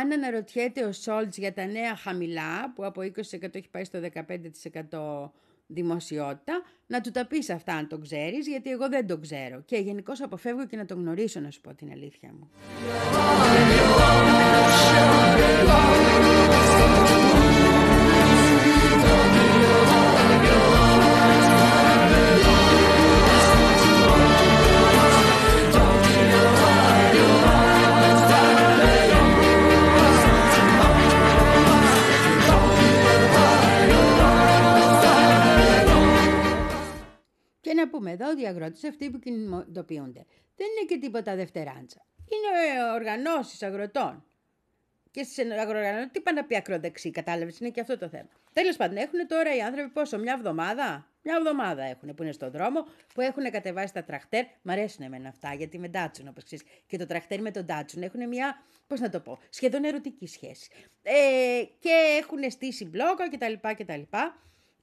[0.08, 5.30] Αν αναρωτιέται ο Σόλτς για τα νέα χαμηλά, που από 20% έχει πάει στο 15%
[5.68, 9.62] δημοσιότητα, να του τα πεις αυτά αν το ξέρεις, γιατί εγώ δεν το ξέρω.
[9.66, 12.50] Και γενικώς αποφεύγω και να το γνωρίσω, να σου πω την αλήθεια μου.
[37.68, 40.26] Και να πούμε εδώ ότι οι αγρότες αυτοί που κινητοποιούνται
[40.56, 42.06] δεν είναι και τίποτα δευτεράντσα.
[42.18, 44.26] Είναι οργανώσεις αγροτών.
[45.12, 48.30] Και στις αγροοργανώσεις, τι πάνε να πει ακροδεξί, κατάλαβες, είναι και αυτό το θέμα.
[48.54, 52.52] Τέλος πάντων, έχουν τώρα οι άνθρωποι πόσο, μια εβδομάδα; Μια εβδομάδα έχουν που είναι στον
[52.52, 54.46] δρόμο, που έχουν κατεβάσει τα τραχτέρ.
[54.62, 56.66] Μ' αρέσουν εμένα αυτά, γιατί με ντάτσουν, όπως ξέρεις.
[56.86, 60.70] Και το τραχτέρ με τον ντάτσουν έχουν μια, πώς να το πω, σχεδόν ερωτική σχέση.
[61.02, 63.54] Ε, και έχουν στήσει μπλόκα κτλ.
[63.78, 64.02] κτλ.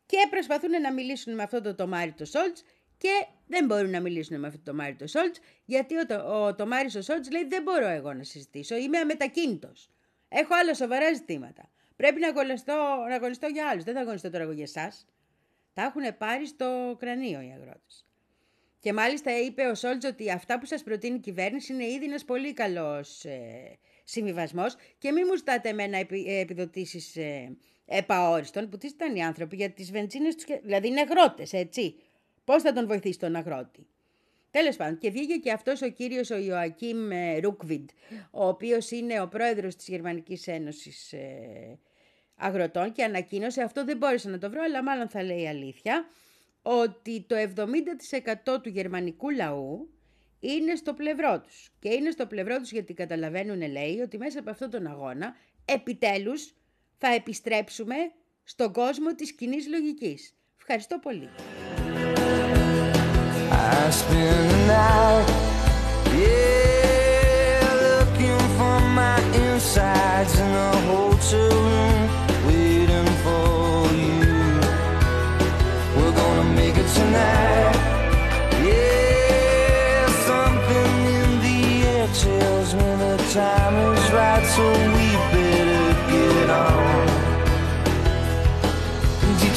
[0.07, 2.65] Και προσπαθούν να μιλήσουν με αυτό το τομάρι το Σόλτς
[2.99, 6.55] και δεν μπορούν να μιλήσουν με αυτό το τομάρι το Σόλτς, γιατί ο, το, ο
[6.55, 9.89] τομάρι ο Σόλτς λέει: Δεν μπορώ εγώ να συζητήσω, είμαι αμετακίνητος.
[10.29, 11.71] Έχω άλλα σοβαρά ζητήματα.
[11.97, 12.73] Πρέπει να αγωνιστώ,
[13.09, 13.85] να αγωνιστώ για άλλους.
[13.85, 15.07] Δεν θα αγωνιστώ τώρα εγώ για εσάς.
[15.73, 18.07] Τα έχουν πάρει στο κρανίο οι αγρότες.
[18.79, 22.25] Και μάλιστα είπε ο Σόλτς ότι αυτά που σας προτείνει η κυβέρνηση είναι ήδη ένας
[22.25, 28.79] πολύ καλός ε, συμβιβασμός και μην μου ζητάτε εμένα επι, ε, επιδοτήσεις ε, επαόριστον, που
[28.79, 30.45] τι ήταν οι άνθρωποι για τις βενζίνες τους.
[30.63, 31.97] Δηλαδή είναι αγρότες, έτσι.
[32.45, 33.87] Πώς θα τον βοηθήσει τον αγρότη.
[34.51, 37.89] Τέλος πάντων, και βγήκε και αυτός ο κύριος ο Ιωακίμ ε, Ρούκβιντ,
[38.31, 41.79] ο οποίος είναι ο πρόεδρος της Γερμανικής Ένωσης ε,
[42.37, 46.07] Αγροτών και ανακοίνωσε, αυτό δεν μπόρεσα να το βρω, αλλά μάλλον θα λέει αλήθεια,
[46.63, 47.37] ότι το
[48.55, 49.89] 70% του γερμανικού λαού
[50.41, 51.71] είναι στο πλευρό τους.
[51.79, 56.55] Και είναι στο πλευρό τους γιατί καταλαβαίνουν, λέει, ότι μέσα από αυτόν τον αγώνα, επιτέλους,
[56.99, 57.95] θα επιστρέψουμε
[58.45, 60.35] στον κόσμο της κοινή λογικής.
[60.57, 61.29] Ευχαριστώ πολύ.
[63.67, 65.27] I spend the night,
[66.13, 72.01] yeah, looking for my insides in a hotel room,
[72.47, 74.29] waiting for you.
[75.97, 77.77] We're gonna make it tonight,
[78.69, 80.09] yeah.
[80.29, 84.65] Something in the air tells me the time is right, so
[84.97, 87.07] we better get on.
[89.41, 89.57] Did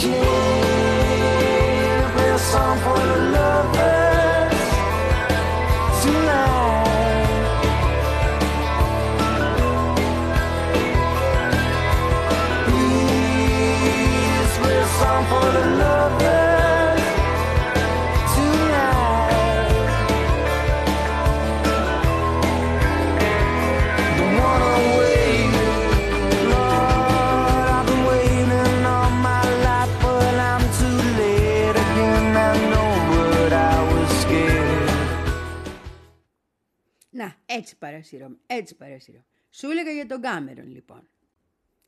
[37.18, 39.26] Να, έτσι παρασύρωμαι, έτσι παρασύρωμαι.
[39.50, 41.08] Σου έλεγα για τον Κάμερον λοιπόν.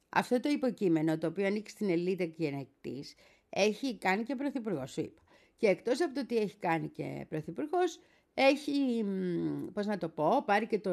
[0.10, 3.16] Αυτό το υποκείμενο το οποίο ανήκει στην Ελίτα και της
[3.50, 5.22] έχει κάνει και πρωθυπουργό, σου είπα.
[5.58, 8.00] Και εκτός από το ότι έχει κάνει και πρωθυπουργός,
[8.34, 10.92] έχει, μ, πώς να το πω, πάρει και το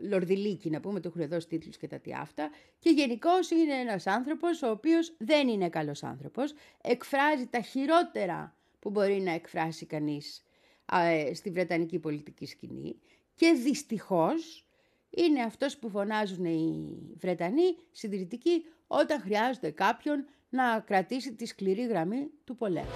[0.00, 2.50] λορδιλίκι, να πούμε, το έχουν δώσει τίτλους και τα τι αυτά.
[2.78, 6.54] Και γενικώς είναι ένας άνθρωπος ο οποίος δεν είναι καλός άνθρωπος.
[6.82, 10.42] Εκφράζει τα χειρότερα που μπορεί να εκφράσει κανείς
[10.84, 12.96] α, ε, στη Βρετανική πολιτική σκηνή.
[13.36, 14.66] Και δυστυχώς
[15.10, 22.30] είναι αυτός που φωνάζουν οι Βρετανοί συντηρητικοί όταν χρειάζονται κάποιον να κρατήσει τη σκληρή γραμμή
[22.44, 22.88] του πολέμου.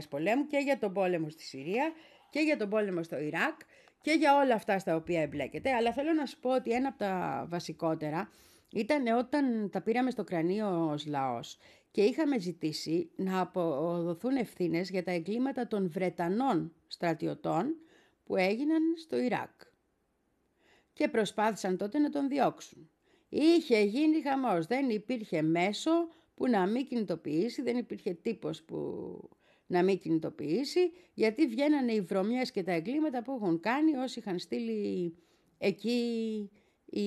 [0.00, 1.92] Την εγκληματία πολέμου και για τον πόλεμο στη Συρία
[2.30, 3.60] και για τον πόλεμο στο Ιράκ
[4.00, 5.72] και για όλα αυτά στα οποία εμπλέκεται.
[5.72, 8.30] Αλλά θέλω να σου πω ότι ένα από τα βασικότερα
[8.72, 11.58] ήταν όταν τα πήραμε στο κρανίο ως λαός
[11.90, 17.74] και είχαμε ζητήσει να αποδοθούν ευθύνες για τα εγκλήματα των Βρετανών στρατιωτών
[18.24, 19.50] που έγιναν στο Ιράκ
[20.92, 22.90] και προσπάθησαν τότε να τον διώξουν.
[23.28, 25.90] Είχε γίνει χαμός, δεν υπήρχε μέσο
[26.34, 28.78] που να μην κινητοποιήσει, δεν υπήρχε τύπος που
[29.66, 34.38] να μην κινητοποιήσει, γιατί βγαίνανε οι βρωμιές και τα εγκλήματα που έχουν κάνει όσοι είχαν
[34.38, 35.14] στείλει
[35.58, 36.50] εκεί
[36.84, 37.04] οι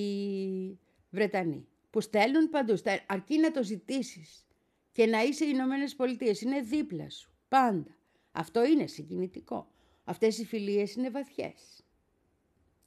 [1.10, 1.66] Βρετανοί.
[1.90, 4.46] Που στέλνουν παντού, στα- αρκεί να το ζητήσεις
[4.92, 6.40] και να είσαι οι Ηνωμένες Πολιτείες.
[6.40, 7.96] είναι δίπλα σου, πάντα.
[8.32, 9.70] Αυτό είναι συγκινητικό.
[10.04, 11.84] Αυτές οι φιλίες είναι βαθιές.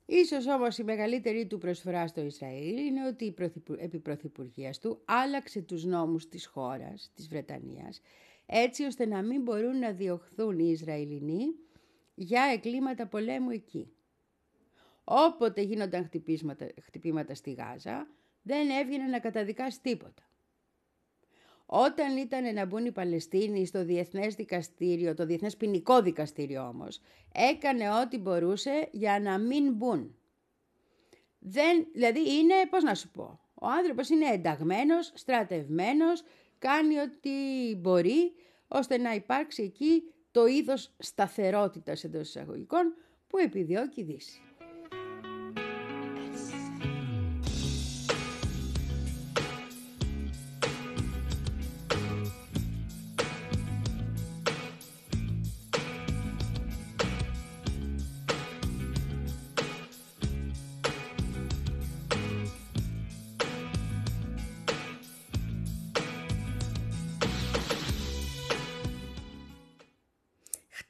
[0.06, 5.02] Ίσως όμως η μεγαλύτερη του προσφορά στο Ισραήλ είναι ότι η πρωθυπου- επί πρωθυπουργίας του
[5.06, 8.02] άλλαξε τους νόμους της χώρας, της Βρετανίας,
[8.46, 11.46] έτσι ώστε να μην μπορούν να διωχθούν οι Ισραηλινοί
[12.16, 13.94] για εγκλήματα πολέμου εκεί.
[15.04, 18.08] Όποτε γίνονταν χτυπήματα, χτυπήματα στη Γάζα,
[18.41, 20.24] δεν έβγαινε να καταδικάσει τίποτα.
[21.66, 27.00] Όταν ήταν να μπουν οι Παλαιστίνοι στο Διεθνές Δικαστήριο, το Διεθνές Ποινικό Δικαστήριο όμως,
[27.34, 30.16] έκανε ό,τι μπορούσε για να μην μπουν.
[31.39, 36.24] Δεν, δηλαδή είναι, πώς να σου πω, ο άνθρωπος είναι ενταγμένος, στρατευμένος,
[36.68, 37.32] κάνει ό,τι
[37.76, 38.34] μπορεί,
[38.68, 42.93] ώστε να υπάρξει εκεί το είδος σταθερότητας εντός εισαγωγικών
[43.28, 44.41] που επιδιώκει η Δύση.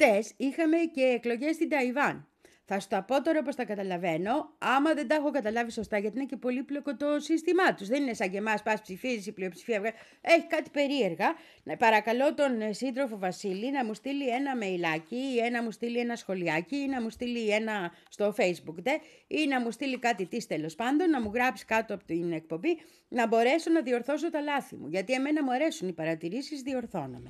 [0.03, 2.27] Χτες είχαμε και εκλογές στην Ταϊβάν.
[2.65, 5.97] Θα Θα σου τα πω τώρα όπως τα καταλαβαίνω, άμα δεν τα έχω καταλάβει σωστά,
[5.97, 7.87] γιατί είναι και πολύπλοκο το σύστημά τους.
[7.87, 9.95] Δεν είναι σαν και εμάς, πας ψηφίζεις, η πλειοψηφία βγάζει.
[10.21, 11.33] Έχει κάτι περίεργα.
[11.63, 15.99] Να, παρακαλώ τον ε, σύντροφο Βασίλη να μου στείλει ένα μεϊλάκι ή ένα μου στείλει
[15.99, 18.91] ένα σχολιάκι ή να μου στείλει ένα στο facebook δε,
[19.27, 22.77] ή να μου στείλει κάτι της τέλος πάντων, να μου γράψει κάτω από την εκπομπή,
[23.07, 24.87] να μπορέσω να διορθώσω τα λάθη μου.
[24.87, 27.29] Γιατί εμένα μου αρέσουν οι παρατηρήσεις, διορθώνομαι.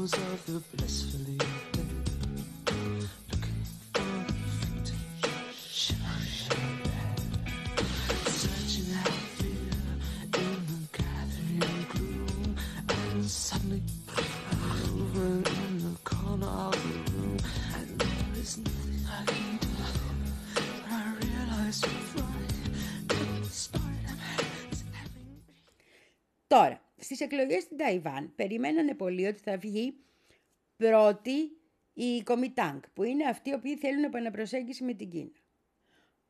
[0.00, 1.90] Windows of the blissfully dead.
[3.30, 3.60] Looking
[3.92, 4.10] for.
[8.30, 9.76] Searching out fear
[10.24, 12.56] in the gathering gloom.
[12.88, 13.82] And suddenly,
[14.88, 17.36] over in the corner of the room.
[17.76, 19.68] And there is nothing I can do.
[20.90, 22.52] I realize you're right.
[26.48, 26.78] The
[27.10, 29.94] Spider-Man is having Τώρα, στις εκλογές στην Ταϊβάν περιμένανε πολύ ότι θα βγει
[30.76, 31.56] πρώτη
[31.92, 35.30] η Κομιτάνκ, που είναι αυτοί οι οποίοι θέλουν επαναπροσέγγιση με την Κίνα.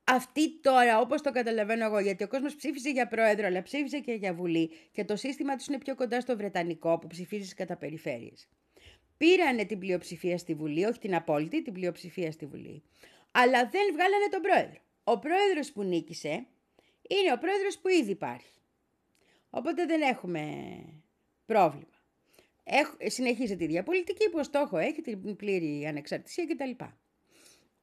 [0.05, 4.12] Αυτή τώρα, όπως το καταλαβαίνω εγώ, γιατί ο κόσμος ψήφισε για πρόεδρο, αλλά ψήφισε και
[4.12, 8.49] για βουλή και το σύστημα τους είναι πιο κοντά στο Βρετανικό που ψηφίζεις κατά περιφέρειες.
[9.16, 12.83] Πήρανε την πλειοψηφία στη Βουλή, όχι την απόλυτη, την πλειοψηφία στη Βουλή,
[13.31, 14.81] αλλά δεν βγάλανε τον πρόεδρο.
[15.05, 16.47] Ο πρόεδρος που νίκησε
[17.09, 18.60] είναι ο πρόεδρος που ήδη υπάρχει.
[19.51, 20.44] Οπότε δεν έχουμε
[21.46, 21.98] πρόβλημα.
[22.64, 26.84] Έχ, συνεχίζεται η διαπολιτική που ως στόχο έχει την πλήρη ανεξαρτησία κτλ.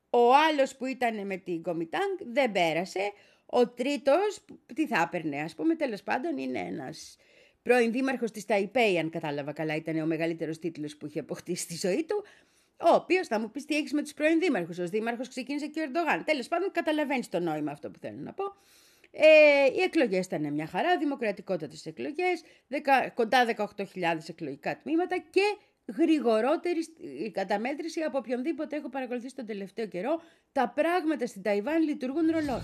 [0.09, 3.11] Ο άλλος που ήταν με την Κομιτάνγκ δεν πέρασε.
[3.45, 7.17] Ο τρίτος, που- τι θα έπαιρνε ας πούμε, τέλος πάντων είναι ένας
[7.61, 11.87] πρώην δήμαρχος της Ταϊπέη, αν κατάλαβα καλά, ήταν ο μεγαλύτερος τίτλος που είχε αποκτήσει στη
[11.87, 12.23] ζωή του,
[12.79, 14.77] ο οποίος θα μου πεις τι έχεις με τους πρώην δήμαρχους.
[14.79, 16.23] Ω δήμαρχος ξεκίνησε και ο Ερντογάν.
[16.23, 18.43] Τέλος πάντων, καταλαβαίνεις το νόημα αυτό που θέλω να πω.
[19.11, 22.41] Ε, οι εκλογές ήταν μια χαρά, δημοκρατικότατες εκλογές,
[23.13, 25.41] κοντά 18.000 εκλογικά τμήματα και
[25.97, 30.21] γρηγορότερη σ- η καταμέτρηση από οποιονδήποτε έχω παρακολουθήσει τον τελευταίο καιρό.
[30.51, 32.61] Τα πράγματα στην Ταϊβάν λειτουργούν ρολόι.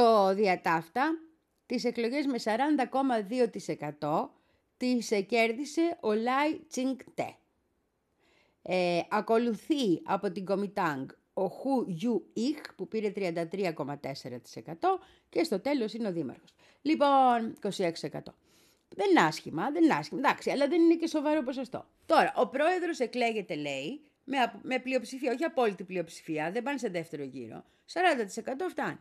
[0.00, 1.18] Στο διατάφτα,
[1.66, 2.38] τις εκλογές με
[4.00, 4.28] 40,2%
[4.76, 7.26] τις ε, κέρδισε ο Λάι Τσινγκ Τε.
[8.62, 13.32] Ε, ακολουθεί από την Κομιτάνγκ ο Χου Ιου Ιχ που πήρε 33,4%
[15.28, 16.54] και στο τέλος είναι ο Δήμαρχος.
[16.82, 17.68] Λοιπόν, 26%.
[18.88, 21.86] Δεν είναι άσχημα, δεν είναι άσχημα, εντάξει, αλλά δεν είναι και σοβαρό ποσοστό.
[22.06, 26.88] Τώρα, ο πρόεδρος εκλέγεται, λέει, με, απ- με πλειοψηφία, όχι απόλυτη πλειοψηφία, δεν πάνε σε
[26.88, 27.64] δεύτερο γύρο.
[27.92, 28.98] 40% φτάνει.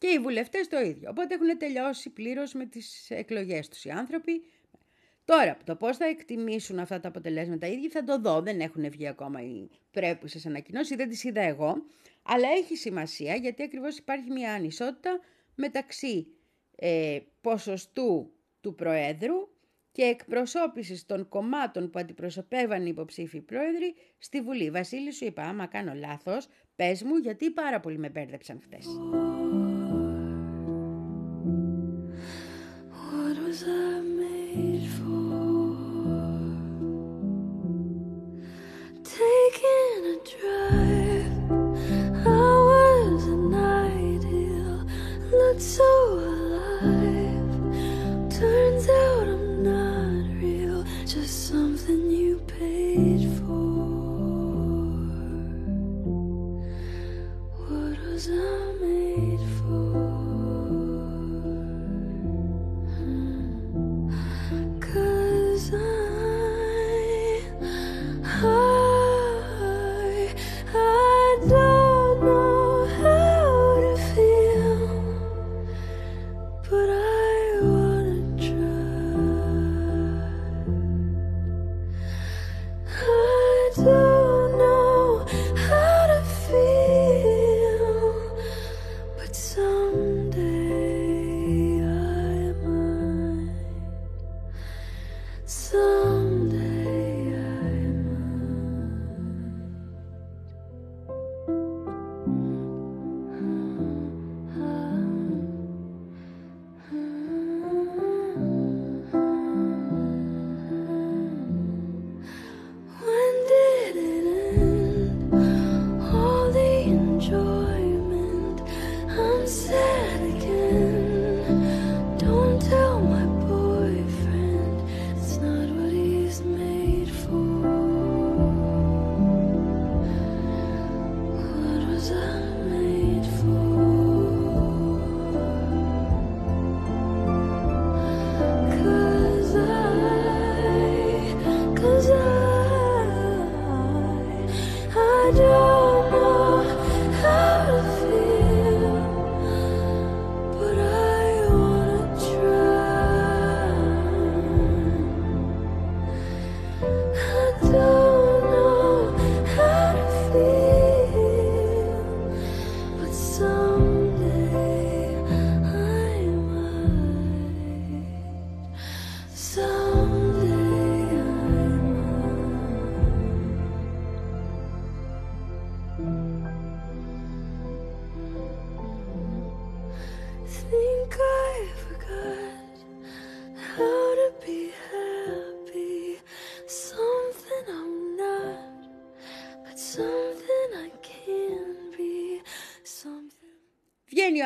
[0.00, 1.10] Και οι βουλευτές το ίδιο.
[1.10, 4.42] Οπότε έχουν τελειώσει πλήρως με τις εκλογές τους οι άνθρωποι.
[5.24, 8.40] Τώρα, το πώς θα εκτιμήσουν αυτά τα αποτελέσματα οι ίδιοι θα το δω.
[8.40, 11.82] Δεν έχουν βγει ακόμα οι πρέπουσες ανακοινώσεις, δεν τις είδα εγώ.
[12.22, 15.20] Αλλά έχει σημασία γιατί ακριβώς υπάρχει μια ανισότητα
[15.54, 16.26] μεταξύ
[16.76, 19.48] ε, ποσοστού του Προέδρου
[19.92, 24.70] και εκπροσώπησης των κομμάτων που αντιπροσωπεύαν οι υποψήφοι πρόεδροι στη Βουλή.
[24.70, 28.86] Βασίλη, σου είπα, άμα κάνω λάθος, πες μου γιατί πάρα πολύ με μπέρδεψαν χτες.
[33.66, 35.74] I made for?
[39.04, 41.34] Taking a drive,
[45.30, 46.39] looked so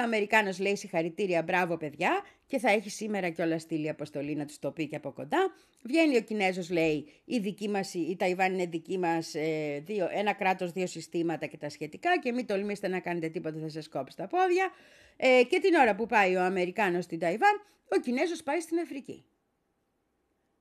[0.00, 4.70] Αμερικάνος λέει συγχαρητήρια, μπράβο παιδιά και θα έχει σήμερα κιόλα στείλει αποστολή να τους το
[4.70, 5.54] πει και από κοντά.
[5.82, 10.32] Βγαίνει ο Κινέζος λέει η, δική μας, η Ταϊβάν είναι δική μας ε, δύο, ένα
[10.32, 14.16] κράτος, δύο συστήματα και τα σχετικά και μην τολμήσετε να κάνετε τίποτα θα σας κόψει
[14.16, 14.70] τα πόδια.
[15.16, 19.24] Ε, και την ώρα που πάει ο Αμερικάνος στην Ταϊβάν, ο Κινέζος πάει στην Αφρική.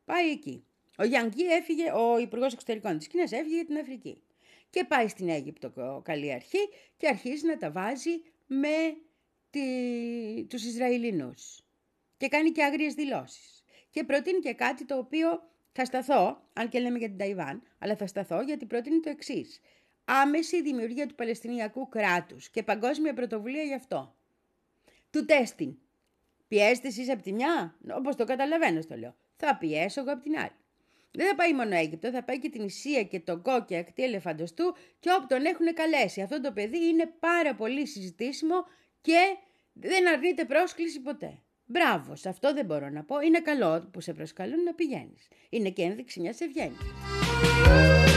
[0.06, 0.66] Πάει εκεί.
[0.98, 4.22] Ο Γιάνγκη έφυγε, ο Υπουργός Εξωτερικών της Κίνα έφυγε για την Αφρική.
[4.70, 8.96] Και πάει στην Αίγυπτο ο καλή αρχή και αρχίζει να τα βάζει με
[9.54, 10.46] τη...
[10.50, 11.62] τους Ισραηλινούς.
[12.18, 13.64] Και κάνει και άγριες δηλώσεις.
[13.90, 17.96] Και προτείνει και κάτι το οποίο θα σταθώ, αν και λέμε για την Ταϊβάν, αλλά
[17.96, 19.60] θα σταθώ γιατί προτείνει το εξής.
[20.06, 24.16] Άμεση δημιουργία του Παλαιστινιακού κράτους και παγκόσμια πρωτοβουλία γι' αυτό.
[25.10, 25.78] Του τέστην.
[26.48, 29.16] Πιέστε εσείς από τη μια, όπως το καταλαβαίνω στο λέω.
[29.36, 30.56] Θα πιέσω εγώ από την άλλη.
[31.12, 34.04] Δεν θα πάει μόνο Αίγυπτο, θα πάει και την Ισία και τον Κό και ακτή
[34.04, 36.22] ελεφαντοστού και όπου τον έχουν καλέσει.
[36.22, 38.66] Αυτό το παιδί είναι πάρα πολύ συζητήσιμο
[39.04, 39.38] και
[39.74, 41.42] δεν αρνείται πρόσκληση ποτέ.
[41.66, 43.20] Μπράβο, σε αυτό δεν μπορώ να πω.
[43.20, 45.28] Είναι καλό που σε προσκαλούν να πηγαίνεις.
[45.50, 48.13] Είναι και ένδειξη μιας ευγένειας.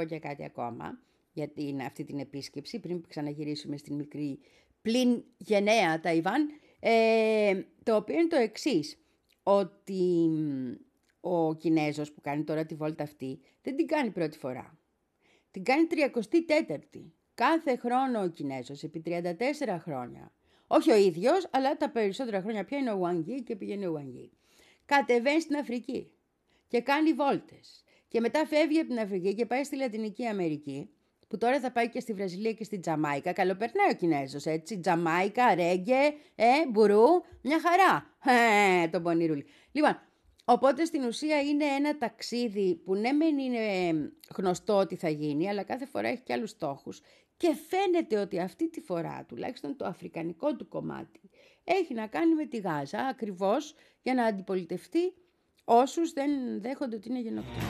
[0.00, 0.98] Πω και κάτι ακόμα
[1.32, 4.38] για την, αυτή την επίσκεψη πριν ξαναγυρίσουμε στην μικρή
[4.82, 6.48] πλην γενναία Ταϊβάν
[6.80, 8.98] ε, το οποίο είναι το εξής
[9.42, 10.72] ότι μ,
[11.20, 14.78] ο Κινέζος που κάνει τώρα τη βόλτα αυτή δεν την κάνει πρώτη φορά.
[15.50, 17.04] Την κάνει 34η.
[17.34, 20.32] Κάθε χρόνο ο Κινέζος επί 34 χρόνια.
[20.66, 24.30] Όχι ο ίδιος, αλλά τα περισσότερα χρόνια πια είναι ο Ουαγγί και πηγαίνει ο Ουαγγί.
[24.84, 26.10] Κατεβαίνει στην Αφρική
[26.68, 27.84] και κάνει βόλτες.
[28.10, 30.90] Και μετά φεύγει από την Αφρική και πάει στη Λατινική Αμερική,
[31.28, 33.32] που τώρα θα πάει και στη Βραζιλία και στη Τζαμάικα.
[33.32, 34.80] Καλοπερνάει ο Κινέζος, έτσι.
[34.80, 37.06] Τζαμάικα, ρέγγε, ε, μπουρού,
[37.42, 38.16] μια χαρά.
[38.82, 39.46] Ε, το πονηρούλι.
[39.72, 39.98] Λοιπόν,
[40.44, 43.92] οπότε στην ουσία είναι ένα ταξίδι που ναι μεν είναι
[44.36, 47.00] γνωστό ότι θα γίνει, αλλά κάθε φορά έχει και άλλους στόχους.
[47.36, 51.20] Και φαίνεται ότι αυτή τη φορά, τουλάχιστον το αφρικανικό του κομμάτι,
[51.64, 55.12] έχει να κάνει με τη Γάζα, ακριβώς για να αντιπολιτευτεί
[55.72, 57.68] όσους δεν δέχονται ότι είναι γενοκτονία.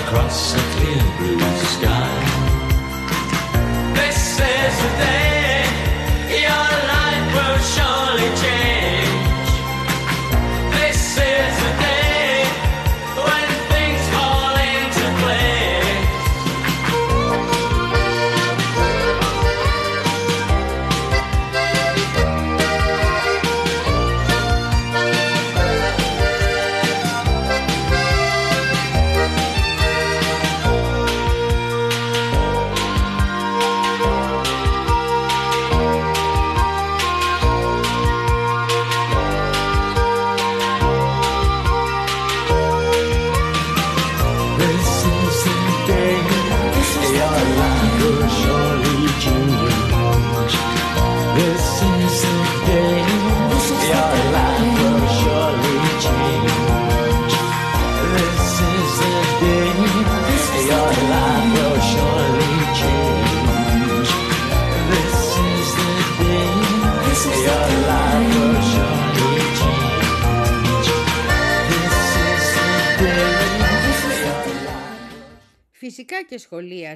[0.00, 2.12] across a clear blue sky.
[3.98, 4.20] This
[4.54, 5.71] is the day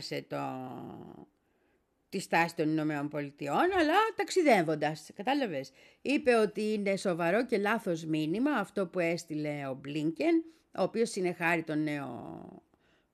[0.01, 0.39] σχολίασε το,
[2.09, 5.71] τη στάση των Ηνωμένων Πολιτειών, αλλά ταξιδεύοντας, κατάλαβες.
[6.03, 10.45] Είπε ότι είναι σοβαρό και λάθος μήνυμα αυτό που έστειλε ο Μπλίνκεν,
[10.79, 12.63] ο οποίος συνεχάρει τον νέο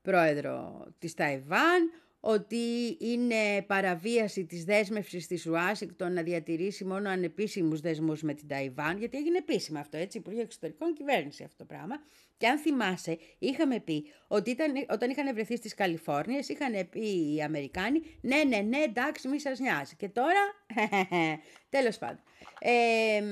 [0.02, 1.90] πρόεδρο της Ταϊβάν,
[2.24, 8.98] ότι είναι παραβίαση της δέσμευσης της Ουάσιγκτον να διατηρήσει μόνο ανεπίσημους δεσμούς με την Ταϊβάν,
[8.98, 12.02] γιατί έγινε επίσημα αυτό, έτσι, Υπουργείο Εξωτερικών Κυβέρνηση αυτό το πράγμα.
[12.42, 17.42] Και αν θυμάσαι, είχαμε πει ότι ήταν, όταν είχαν βρεθεί στις Καλιφόρνιες, είχαν πει οι
[17.42, 19.94] Αμερικάνοι, ναι, ναι, ναι, εντάξει, μη σας νοιάζει.
[19.96, 20.40] Και τώρα,
[21.70, 22.20] τέλος πάντων.
[22.60, 23.22] Ε,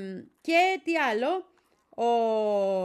[0.40, 1.44] και τι άλλο,
[1.94, 2.06] ο,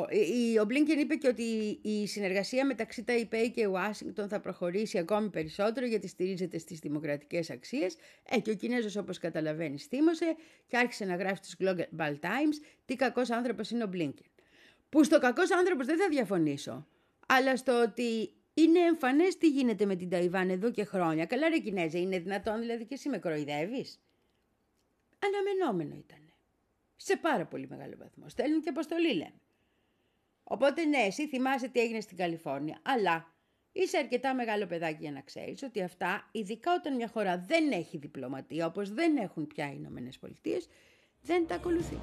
[0.09, 5.29] η- ο Μπλίνκεν είπε και ότι η συνεργασία μεταξύ Ταϊπέη και Ουάσιγκτον θα προχωρήσει ακόμη
[5.29, 7.95] περισσότερο γιατί στηρίζεται στις δημοκρατικές αξίες.
[8.29, 10.35] Ε, και ο Κινέζος όπως καταλαβαίνεις θύμωσε
[10.67, 14.25] και άρχισε να γράφει στους Global Times τι κακός άνθρωπος είναι ο Μπλίνκεν.
[14.95, 16.87] Που στο κακός άνθρωπος δεν θα διαφωνήσω,
[17.27, 21.25] αλλά στο ότι είναι εμφανές τι γίνεται με την Ταϊβάν εδώ και χρόνια.
[21.25, 23.99] Καλά ρε Κινέζε, είναι δυνατόν δηλαδή και εσύ με κροϊδεύεις.
[25.19, 26.33] Αναμενόμενο ήταν.
[26.95, 28.29] Σε πάρα πολύ μεγάλο βαθμό.
[28.29, 29.41] Στέλνουν και αποστολή λέμε.
[30.43, 33.33] Οπότε ναι, εσύ θυμάσαι τι έγινε στην Καλιφόρνια, αλλά
[33.71, 37.97] είσαι αρκετά μεγάλο παιδάκι για να ξέρεις ότι αυτά, ειδικά όταν μια χώρα δεν έχει
[37.97, 40.67] διπλωματία, όπως δεν έχουν πια οι Ηνωμένες Πολιτείες,
[41.21, 41.99] δεν τα ακολουθεί.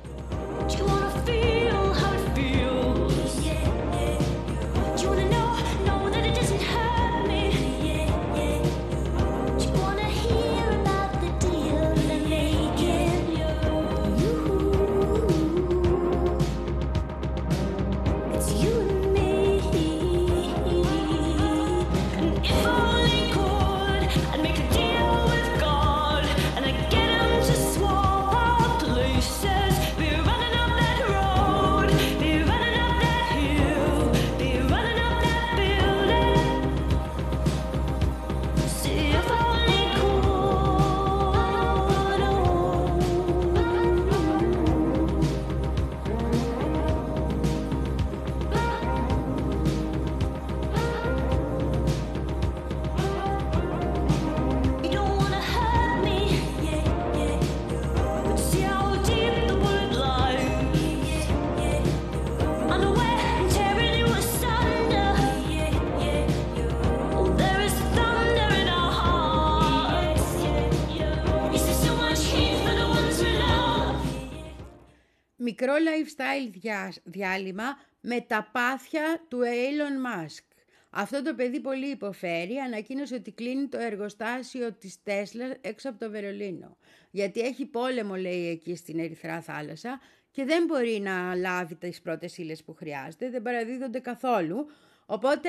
[75.53, 80.45] Μικρό lifestyle διά- διάλειμμα με τα πάθια του Elon Musk.
[80.91, 86.11] Αυτό το παιδί πολύ υποφέρει, ανακοίνωσε ότι κλείνει το εργοστάσιο της Τέσλα έξω από το
[86.11, 86.77] Βερολίνο.
[87.11, 90.01] Γιατί έχει πόλεμο, λέει, εκεί στην Ερυθρά θάλασσα
[90.31, 94.71] και δεν μπορεί να λάβει τις πρώτες ύλες που χρειάζεται, δεν παραδίδονται καθόλου.
[95.07, 95.49] Οπότε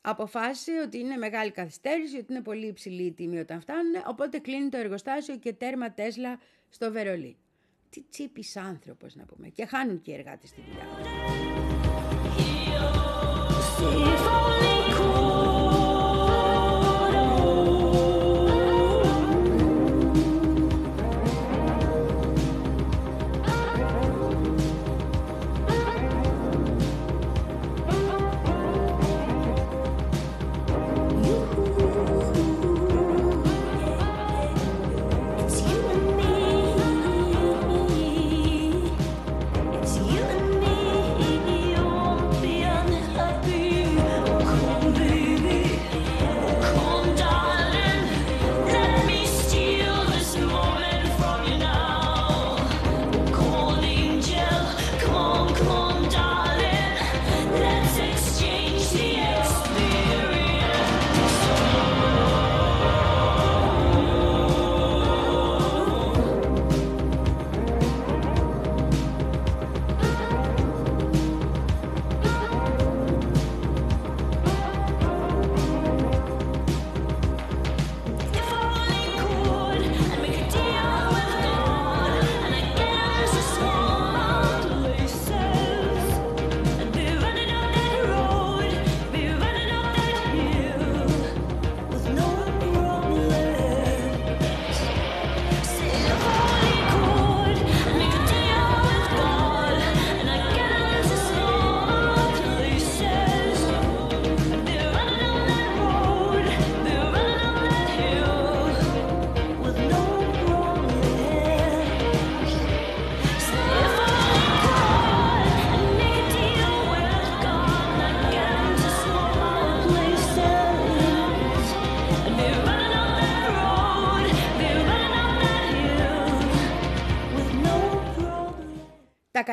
[0.00, 4.68] αποφάσισε ότι είναι μεγάλη καθυστέρηση, ότι είναι πολύ υψηλή η τιμή όταν φτάνουν, οπότε κλείνει
[4.68, 7.39] το εργοστάσιο και τέρμα Τέσλα στο Βερολίνο.
[7.90, 9.48] Τι τσίπης άνθρωπος να πούμε.
[9.48, 10.86] Και χάνουν και οι εργάτες τη δουλειά.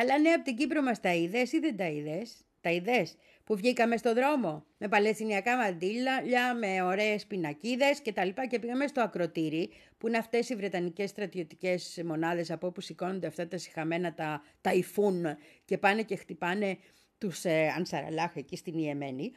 [0.08, 3.56] Καλά νέα από την Κύπρο μας τα είδες ή δεν τα είδες; Τα είδες που
[3.56, 9.00] βγήκαμε στο δρόμο με παλαιστινιακά μαντήλια, με ωραίες πινακίδες και τα λοιπά και πήγαμε στο
[9.00, 14.42] ακροτήρι που είναι αυτές οι βρετανικές στρατιωτικές μονάδες από όπου σηκώνονται αυτά τα συχαμένα τα
[14.60, 15.24] ταϊφούν
[15.64, 16.78] και πάνε και χτυπάνε
[17.18, 19.32] τους ε, Ανσαραλάχ εκεί στην Ιεμένη.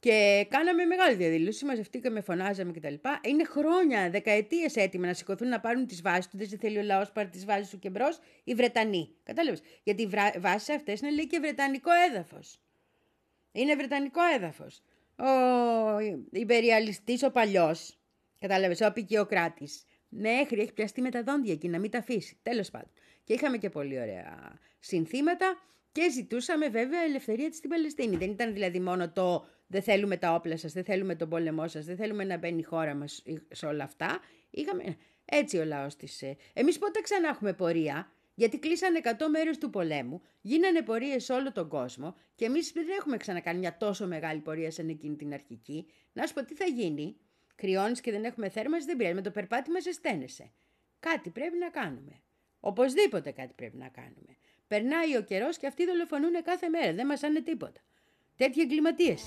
[0.00, 2.94] Και κάναμε μεγάλη διαδήλωση, μαζευτήκαμε, φωνάζαμε κτλ.
[3.22, 6.48] Είναι χρόνια, δεκαετίες έτοιμα να σηκωθούν να πάρουν τις βάσεις τους.
[6.48, 9.14] Δεν θέλει ο λαός πάρει τις βάσεις του και μπρος, οι Βρετανοί.
[9.22, 9.62] Κατάλαβες.
[9.82, 12.60] Γιατί οι βάσεις αυτές είναι λέει και βρετανικό έδαφος.
[13.52, 14.82] Είναι βρετανικό έδαφος.
[15.16, 15.98] Ο
[16.30, 17.98] υπεριαλιστής, ο παλιός,
[18.38, 22.38] κατάλαβες, ο απεικιοκράτης, μέχρι έχει πιαστεί με τα δόντια εκεί να μην τα αφήσει.
[22.42, 22.90] Τέλος πάντων.
[23.24, 25.56] Και είχαμε και πολύ ωραία συνθήματα
[25.92, 28.16] και ζητούσαμε βέβαια ελευθερία της στην Παλαιστίνη.
[28.16, 31.84] Δεν ήταν δηλαδή μόνο το δεν θέλουμε τα όπλα σας, δεν θέλουμε τον πόλεμό σας,
[31.84, 34.20] δεν θέλουμε να μπαίνει η χώρα μας σε όλα αυτά.
[34.50, 34.96] Είχαμε...
[35.24, 36.22] Έτσι ο λαός της...
[36.22, 36.36] ε.
[36.52, 41.52] Εμείς πότε ξανά έχουμε πορεία, γιατί κλείσανε 100 μέρες του πολέμου, γίνανε πορείες σε όλο
[41.52, 45.86] τον κόσμο και εμείς δεν έχουμε ξανακάνει μια τόσο μεγάλη πορεία σαν εκείνη την αρχική.
[46.12, 47.16] Να σου πω τι θα γίνει;
[47.54, 49.14] Κρυώνεις και δεν έχουμε θέρμανση, δεν πειράζει.
[49.14, 50.52] Με το περπάτημα ζεσταίνεσαι.
[51.00, 52.22] Κάτι πρέπει να κάνουμε.
[52.60, 54.36] Οπωσδήποτε κάτι πρέπει να κάνουμε.
[54.66, 56.92] Περνάει ο καιρός και αυτοί δολοφονούν κάθε μέρα.
[56.92, 57.80] Δεν μας άνε τίποτα.
[58.40, 59.22] Τέτοιοι εγκληματίες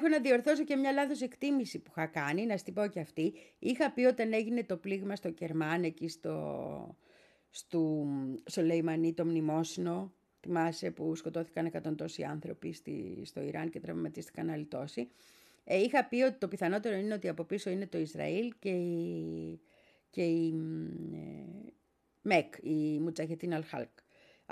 [0.00, 3.32] έχω να διορθώσω και μια λάθος εκτίμηση που είχα κάνει, να στην πω και αυτή.
[3.58, 6.96] Είχα πει όταν έγινε το πλήγμα στο Κερμάν, εκεί στο,
[7.50, 8.06] στο,
[8.44, 14.50] στο Λεϊμανί, το μνημόσυνο, θυμάσαι που σκοτώθηκαν εκατόν τόσοι άνθρωποι στη, στο Ιράν και τραυματίστηκαν
[14.50, 15.08] άλλοι τόσοι.
[15.64, 19.60] Ε, είχα πει ότι το πιθανότερο είναι ότι από πίσω είναι το Ισραήλ και η,
[20.10, 21.72] και η μ, ε,
[22.22, 23.88] ΜΕΚ, η Μουτσαχετίν Αλχάλκ.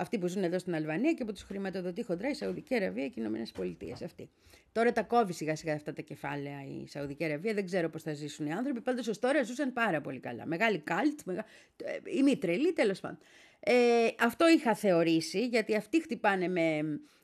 [0.00, 3.12] Αυτοί που ζουν εδώ στην Αλβανία και που τους χρηματοδοτεί χοντρά η Σαουδική Αραβία και
[3.16, 4.02] οι Ηνωμένες Πολιτείες.
[4.02, 4.30] Αυτοί.
[4.72, 7.54] Τώρα τα κόβει σιγά σιγά αυτά τα κεφάλαια η Σαουδική Αραβία.
[7.54, 8.80] Δεν ξέρω πώς θα ζήσουν οι άνθρωποι.
[8.80, 10.46] Πάντως ως τώρα ζούσαν πάρα πολύ καλά.
[10.46, 11.44] Μεγάλη κάλτ, μεγα...
[11.84, 13.18] ε, η μη τρελή τέλος πάντων.
[13.60, 13.74] Ε,
[14.20, 16.80] αυτό είχα θεωρήσει γιατί αυτοί χτυπάνε με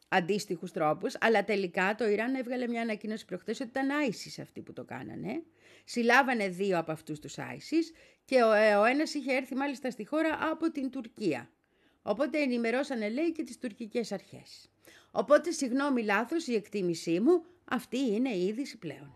[0.09, 4.73] αντίστοιχους τρόπους, αλλά τελικά το Ιράν έβγαλε μια ανακοίνωση προχθές ότι ήταν ISIS αυτοί που
[4.73, 5.43] το κάνανε.
[5.85, 10.05] Συλλάβανε δύο από αυτούς τους ISIS και ο, ε, ο ένας είχε έρθει μάλιστα στη
[10.05, 11.49] χώρα από την Τουρκία.
[12.07, 14.71] Οπότε ενημερώσανε λέει και τις τουρκικές αρχές.
[15.11, 19.15] Οπότε συγγνώμη λάθος η εκτίμησή μου, αυτή είναι η είδηση πλέον.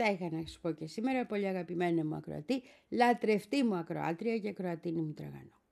[0.00, 4.48] Αυτά είχα να σου πω και σήμερα, πολύ αγαπημένα μου ακροατή, λατρευτή μου ακροάτρια και
[4.48, 5.62] ακροατίνη μου τραγανό.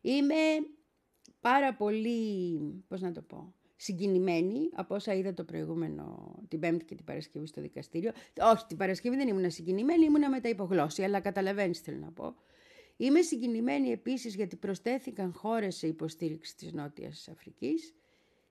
[0.00, 0.34] Είμαι
[1.40, 6.94] πάρα πολύ, πώς να το πω, συγκινημένη από όσα είδα το προηγούμενο, την Πέμπτη και
[6.94, 8.12] την Παρασκευή στο δικαστήριο.
[8.52, 12.12] Όχι, την Παρασκευή δεν ήμουν συγκινημένη, ήμουν με τα υπογλώσσια, αλλά καταλαβαίνεις τι θέλω να
[12.12, 12.34] πω.
[12.96, 17.94] Είμαι συγκινημένη επίσης γιατί προσθέθηκαν χώρες σε υποστήριξη της Νότιας Αφρικής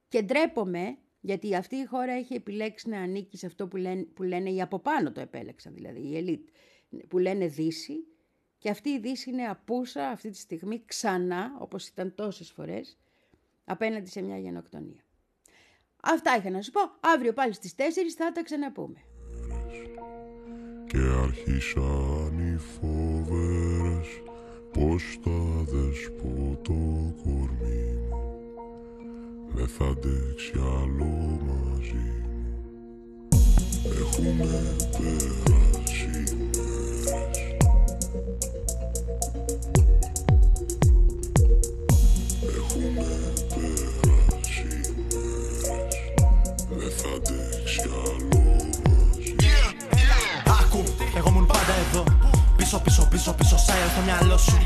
[0.07, 4.23] Και ντρέπομαι γιατί αυτή η χώρα έχει επιλέξει να ανήκει σε αυτό που λένε, που
[4.23, 6.47] λένε οι από πάνω το επέλεξαν, δηλαδή η ελίτ,
[7.07, 8.07] που λένε Δύση.
[8.57, 12.97] Και αυτή η Δύση είναι απούσα αυτή τη στιγμή ξανά, όπως ήταν τόσες φορές,
[13.65, 15.03] απέναντι σε μια γενοκτονία.
[16.01, 16.81] Αυτά είχα να σου πω.
[16.99, 17.81] Αύριο πάλι στις 4
[18.17, 19.03] θα τα ξαναπούμε.
[20.89, 24.07] και άρχισαν οι φόβερες
[24.73, 26.73] πως θα δεσπώ το
[27.23, 28.28] κορμί μου
[29.53, 31.05] δεν θα αντέξει άλλο
[31.45, 32.29] μαζί μου.
[33.99, 34.31] Έχουνε
[34.91, 36.09] περάσει
[36.51, 37.47] μέρες
[42.57, 43.05] Έχουνε
[43.49, 45.97] περάσει μέρες
[46.69, 49.35] δεν θα αντέξει άλλο μαζί
[50.61, 50.83] Άκου,
[51.17, 52.03] εγώ ήμουν πάντα εδώ.
[52.69, 54.57] Πίσω, πίσω, πίσω, πίσω, σάιρ στο μυαλό σου.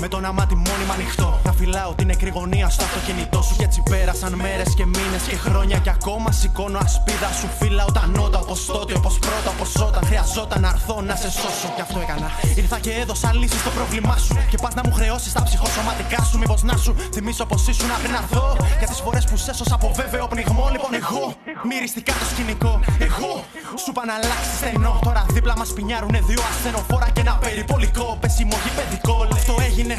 [0.00, 1.40] Με το ένα μάτι μόνιμα ανοιχτό.
[1.44, 3.54] Να φυλάω την εκρηγωνία στο αυτοκίνητό σου.
[3.58, 5.78] Και έτσι πέρασαν μέρες και μήνες και χρόνια.
[5.78, 7.48] Και ακόμα σηκώνω ασπίδα σου.
[7.58, 11.68] Φύλα όταν νότα, όπως τότε, όπως πρώτα, όπως όταν χρειαζόταν να έρθω να σε σώσω.
[11.74, 12.28] Κι αυτό έκανα.
[12.56, 14.34] Ήρθα και έδωσα λύση στο πρόβλημά σου.
[14.50, 16.38] Και πας να μου χρεώσεις τα ψυχοσωματικά σου.
[16.38, 18.56] Μήπως να σου θυμίσω πως ήσουν πριν έρθω.
[18.78, 20.68] Για τις φορές που σε σώσα από βέβαιο πνιγμό.
[20.74, 21.34] Λοιπόν, εγώ
[21.70, 22.72] μυριστικά το σκηνικό.
[23.08, 23.32] Εγώ
[23.80, 24.98] σου είπα να αλλάξεις στενό.
[25.06, 28.06] Τώρα δίπλα μας σπινιάρουνε δύο ασθενοφόρα και ένα περιπολικό.
[28.22, 29.14] Πέσιμο γηπεδικό.
[29.30, 29.96] Λες, Αυτό έγινε.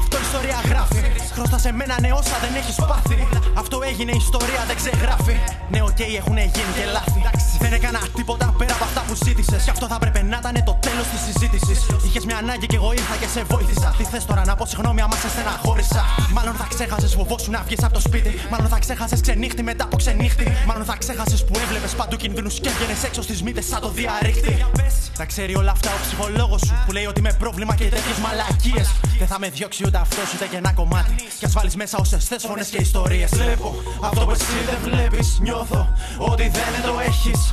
[0.00, 1.00] Αυτό ιστορία γράφει.
[1.34, 3.16] Χρώστα σε μένα ναι όσα δεν έχεις πάθει.
[3.62, 5.36] Αυτό έγινε ιστορία δεν ξεγράφει.
[5.72, 7.20] Ναι, οκ, έχουν γίνει και λάθη.
[7.60, 9.64] Δεν έκανα τίποτα πέρα από αυτά που ζήτησες.
[9.64, 11.78] Γι' αυτό θα έπρεπε να ήταν το τέλος της συζήτησης.
[12.06, 13.94] Είχες μια ανάγκη και εγώ ήρθα και σε βοήθησα.
[13.98, 16.04] Τι θες τώρα να πω συγγνώμη άμα σε στεναχώρησα.
[16.32, 18.32] Μάλλον θα ξέχασες φοβόσουν να βγεις από το σπίτι.
[18.50, 20.46] Μάλλον θα ξέχασες ξενύχτη μετά από ξενύχτη.
[20.66, 24.64] Μάλλον θα ξέχασες που έβλεπες παντού κινδύνους και έβγαινες έξω στις μύτες σαν το διαρρήκτη.
[25.16, 28.88] Τα ξέρει όλα αυτά ο ψυχολόγος σου που λέει ότι με πρόβλημα και τέτοιες μαλακίες.
[29.18, 31.14] Δεν θα με διώξει ούτε αυτός ούτε και ένα κομμάτι.
[31.38, 33.30] Κι ας βάλεις μέσα όσες θες φωνές και ιστορίες.
[33.34, 35.38] Βλέπω αυτό που εσύ δεν βλέπεις.
[35.40, 35.88] Νιώθω
[36.18, 37.47] ότι δεν το έχεις.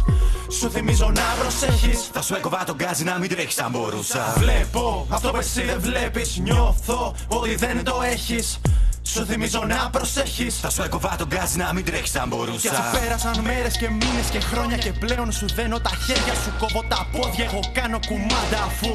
[0.59, 2.09] Σου θυμίζω να προσέχεις.
[2.13, 4.33] Θα σου έκοβα τον γκάζι να μην τρέχεις αν μπορούσα.
[4.37, 6.37] Βλέπω αυτό που εσύ δεν βλέπεις.
[6.37, 8.59] Νιώθω ότι δεν το έχεις.
[9.07, 10.59] Σου θυμίζω να προσέχεις.
[10.59, 12.69] Θα σου έκοβα τον γκάζι να μην τρέχεις αν Και μπορούσα.
[12.69, 16.83] έτσι πέρασαν μέρες και μήνες και χρόνια και πλέον σου δένω τα χέρια σου κόβω
[16.87, 17.45] τα πόδια.
[17.45, 18.87] Εγώ κάνω κουμάντα αφού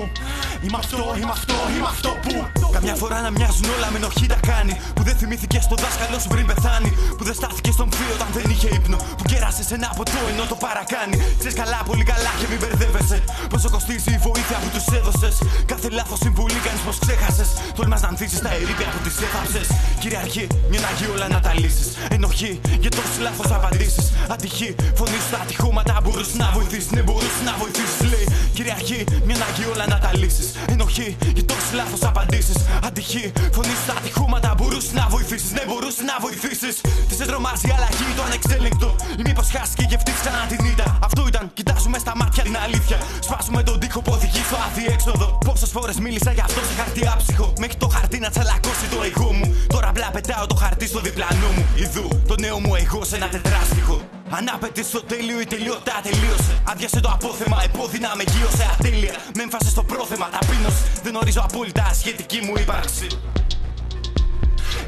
[0.63, 2.60] είμαι αυτό, είμαι αυτό, είμαι αυτό που.
[2.77, 4.75] Καμιά φορά να μοιάζουν όλα με ενοχή τα κάνει.
[4.95, 6.91] Που δεν θυμήθηκε στο δάσκαλο σου πριν πεθάνει.
[7.17, 8.99] Που δεν στάθηκε στον φύο όταν δεν είχε ύπνο.
[9.19, 11.17] Που κέρασες ένα ποτό ενώ το παρακάνει.
[11.41, 13.19] Ξέρεις καλά, πολύ καλά και μην μπερδεύεσαι.
[13.53, 15.35] Πόσο κοστίζει η βοήθεια που τους έδωσες.
[15.71, 17.51] Κάθε λάθος συμβουλή κάνεις πως ξέχασες.
[17.77, 19.63] Τολμάς να ανθίσει τα ερήπια που τις έθαψε.
[20.03, 21.89] Κυριαρχεί, μια να όλα να τα λύσεις.
[22.17, 22.53] Ενοχή
[22.83, 24.07] για τόσε λάθος απαντήσεις.
[24.35, 26.91] Ατυχή, φωνής στα ατυχώματα μπορούσε να βοηθήσεις.
[26.91, 28.01] Ναι, μπορούσε να βοηθήσεις.
[28.13, 30.49] Λέει, κυριαρχεί, μια να όλα να τα λύσεις.
[30.67, 32.60] Ενοχή για τόσε λάθος απαντήσεις.
[32.89, 35.51] Ατυχή, φωνής στα ατυχώματα μπορούσε να βοηθήσεις.
[35.57, 36.75] Ναι, μπορούσε να βοηθήσεις.
[37.09, 38.89] Τι σε τρομάζει η αλλαγή, το ανεξέλεγκτο.
[39.21, 40.99] Ή μήπως χάσει και γευτεί ξανά την ήττα.
[41.07, 42.99] Αυτό ήταν, κοιτάζουμε στα μάτια την αλήθεια.
[43.27, 45.39] Σπάσουμε τον τοίχο που οδηγεί στο αδιέξοδο.
[45.47, 47.53] Πόσες φορές μίλησα για αυτό σε χαρτί άψυχο.
[47.59, 49.47] Μέχρι το χαρτί να τσαλακώσει το εγώ μου.
[49.75, 51.65] Τώρα απλά πετάω το χαρτί στο διπλανό μου.
[51.75, 54.20] Ιδού, το νέο μου εγώ σε ένα τετράστιχο.
[54.31, 56.63] Αν άπεται στο τέλειο η τελειότητα τελείωσε.
[56.65, 59.15] Άδειασε το απόθεμα, επώδυνα με γύρωσε ατέλεια.
[59.35, 60.85] Με έμφαση στο πρόθεμα, ταπείνωση.
[61.03, 63.07] Δεν ορίζω απόλυτα σχετική μου ύπαρξη.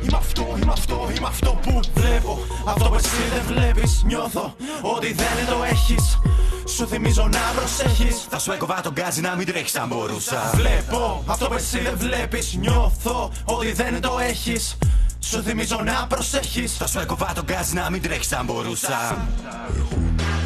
[0.03, 2.39] Είμαι αυτό, είμαι αυτό, είμαι αυτό που βλέπω.
[2.67, 4.03] Αυτό που εσύ δεν βλέπεις.
[4.05, 6.19] Νιώθω ότι δεν το έχεις.
[6.77, 8.27] Σου θυμίζω να προσέχεις.
[8.31, 10.51] Θα σου έκοβα τον γκάζι να μην τρέχεις αν μπορούσα.
[10.55, 12.55] Βλέπω αυτό που εσύ δεν βλέπεις.
[12.55, 14.77] Νιώθω ότι δεν το έχεις.
[15.25, 16.77] Σου θυμίζω να προσέχεις.
[16.77, 19.29] Θα σου έκοβα τον γκάζι να μην τρέχει αν μπορούσα.
[19.79, 20.42] Έχουνε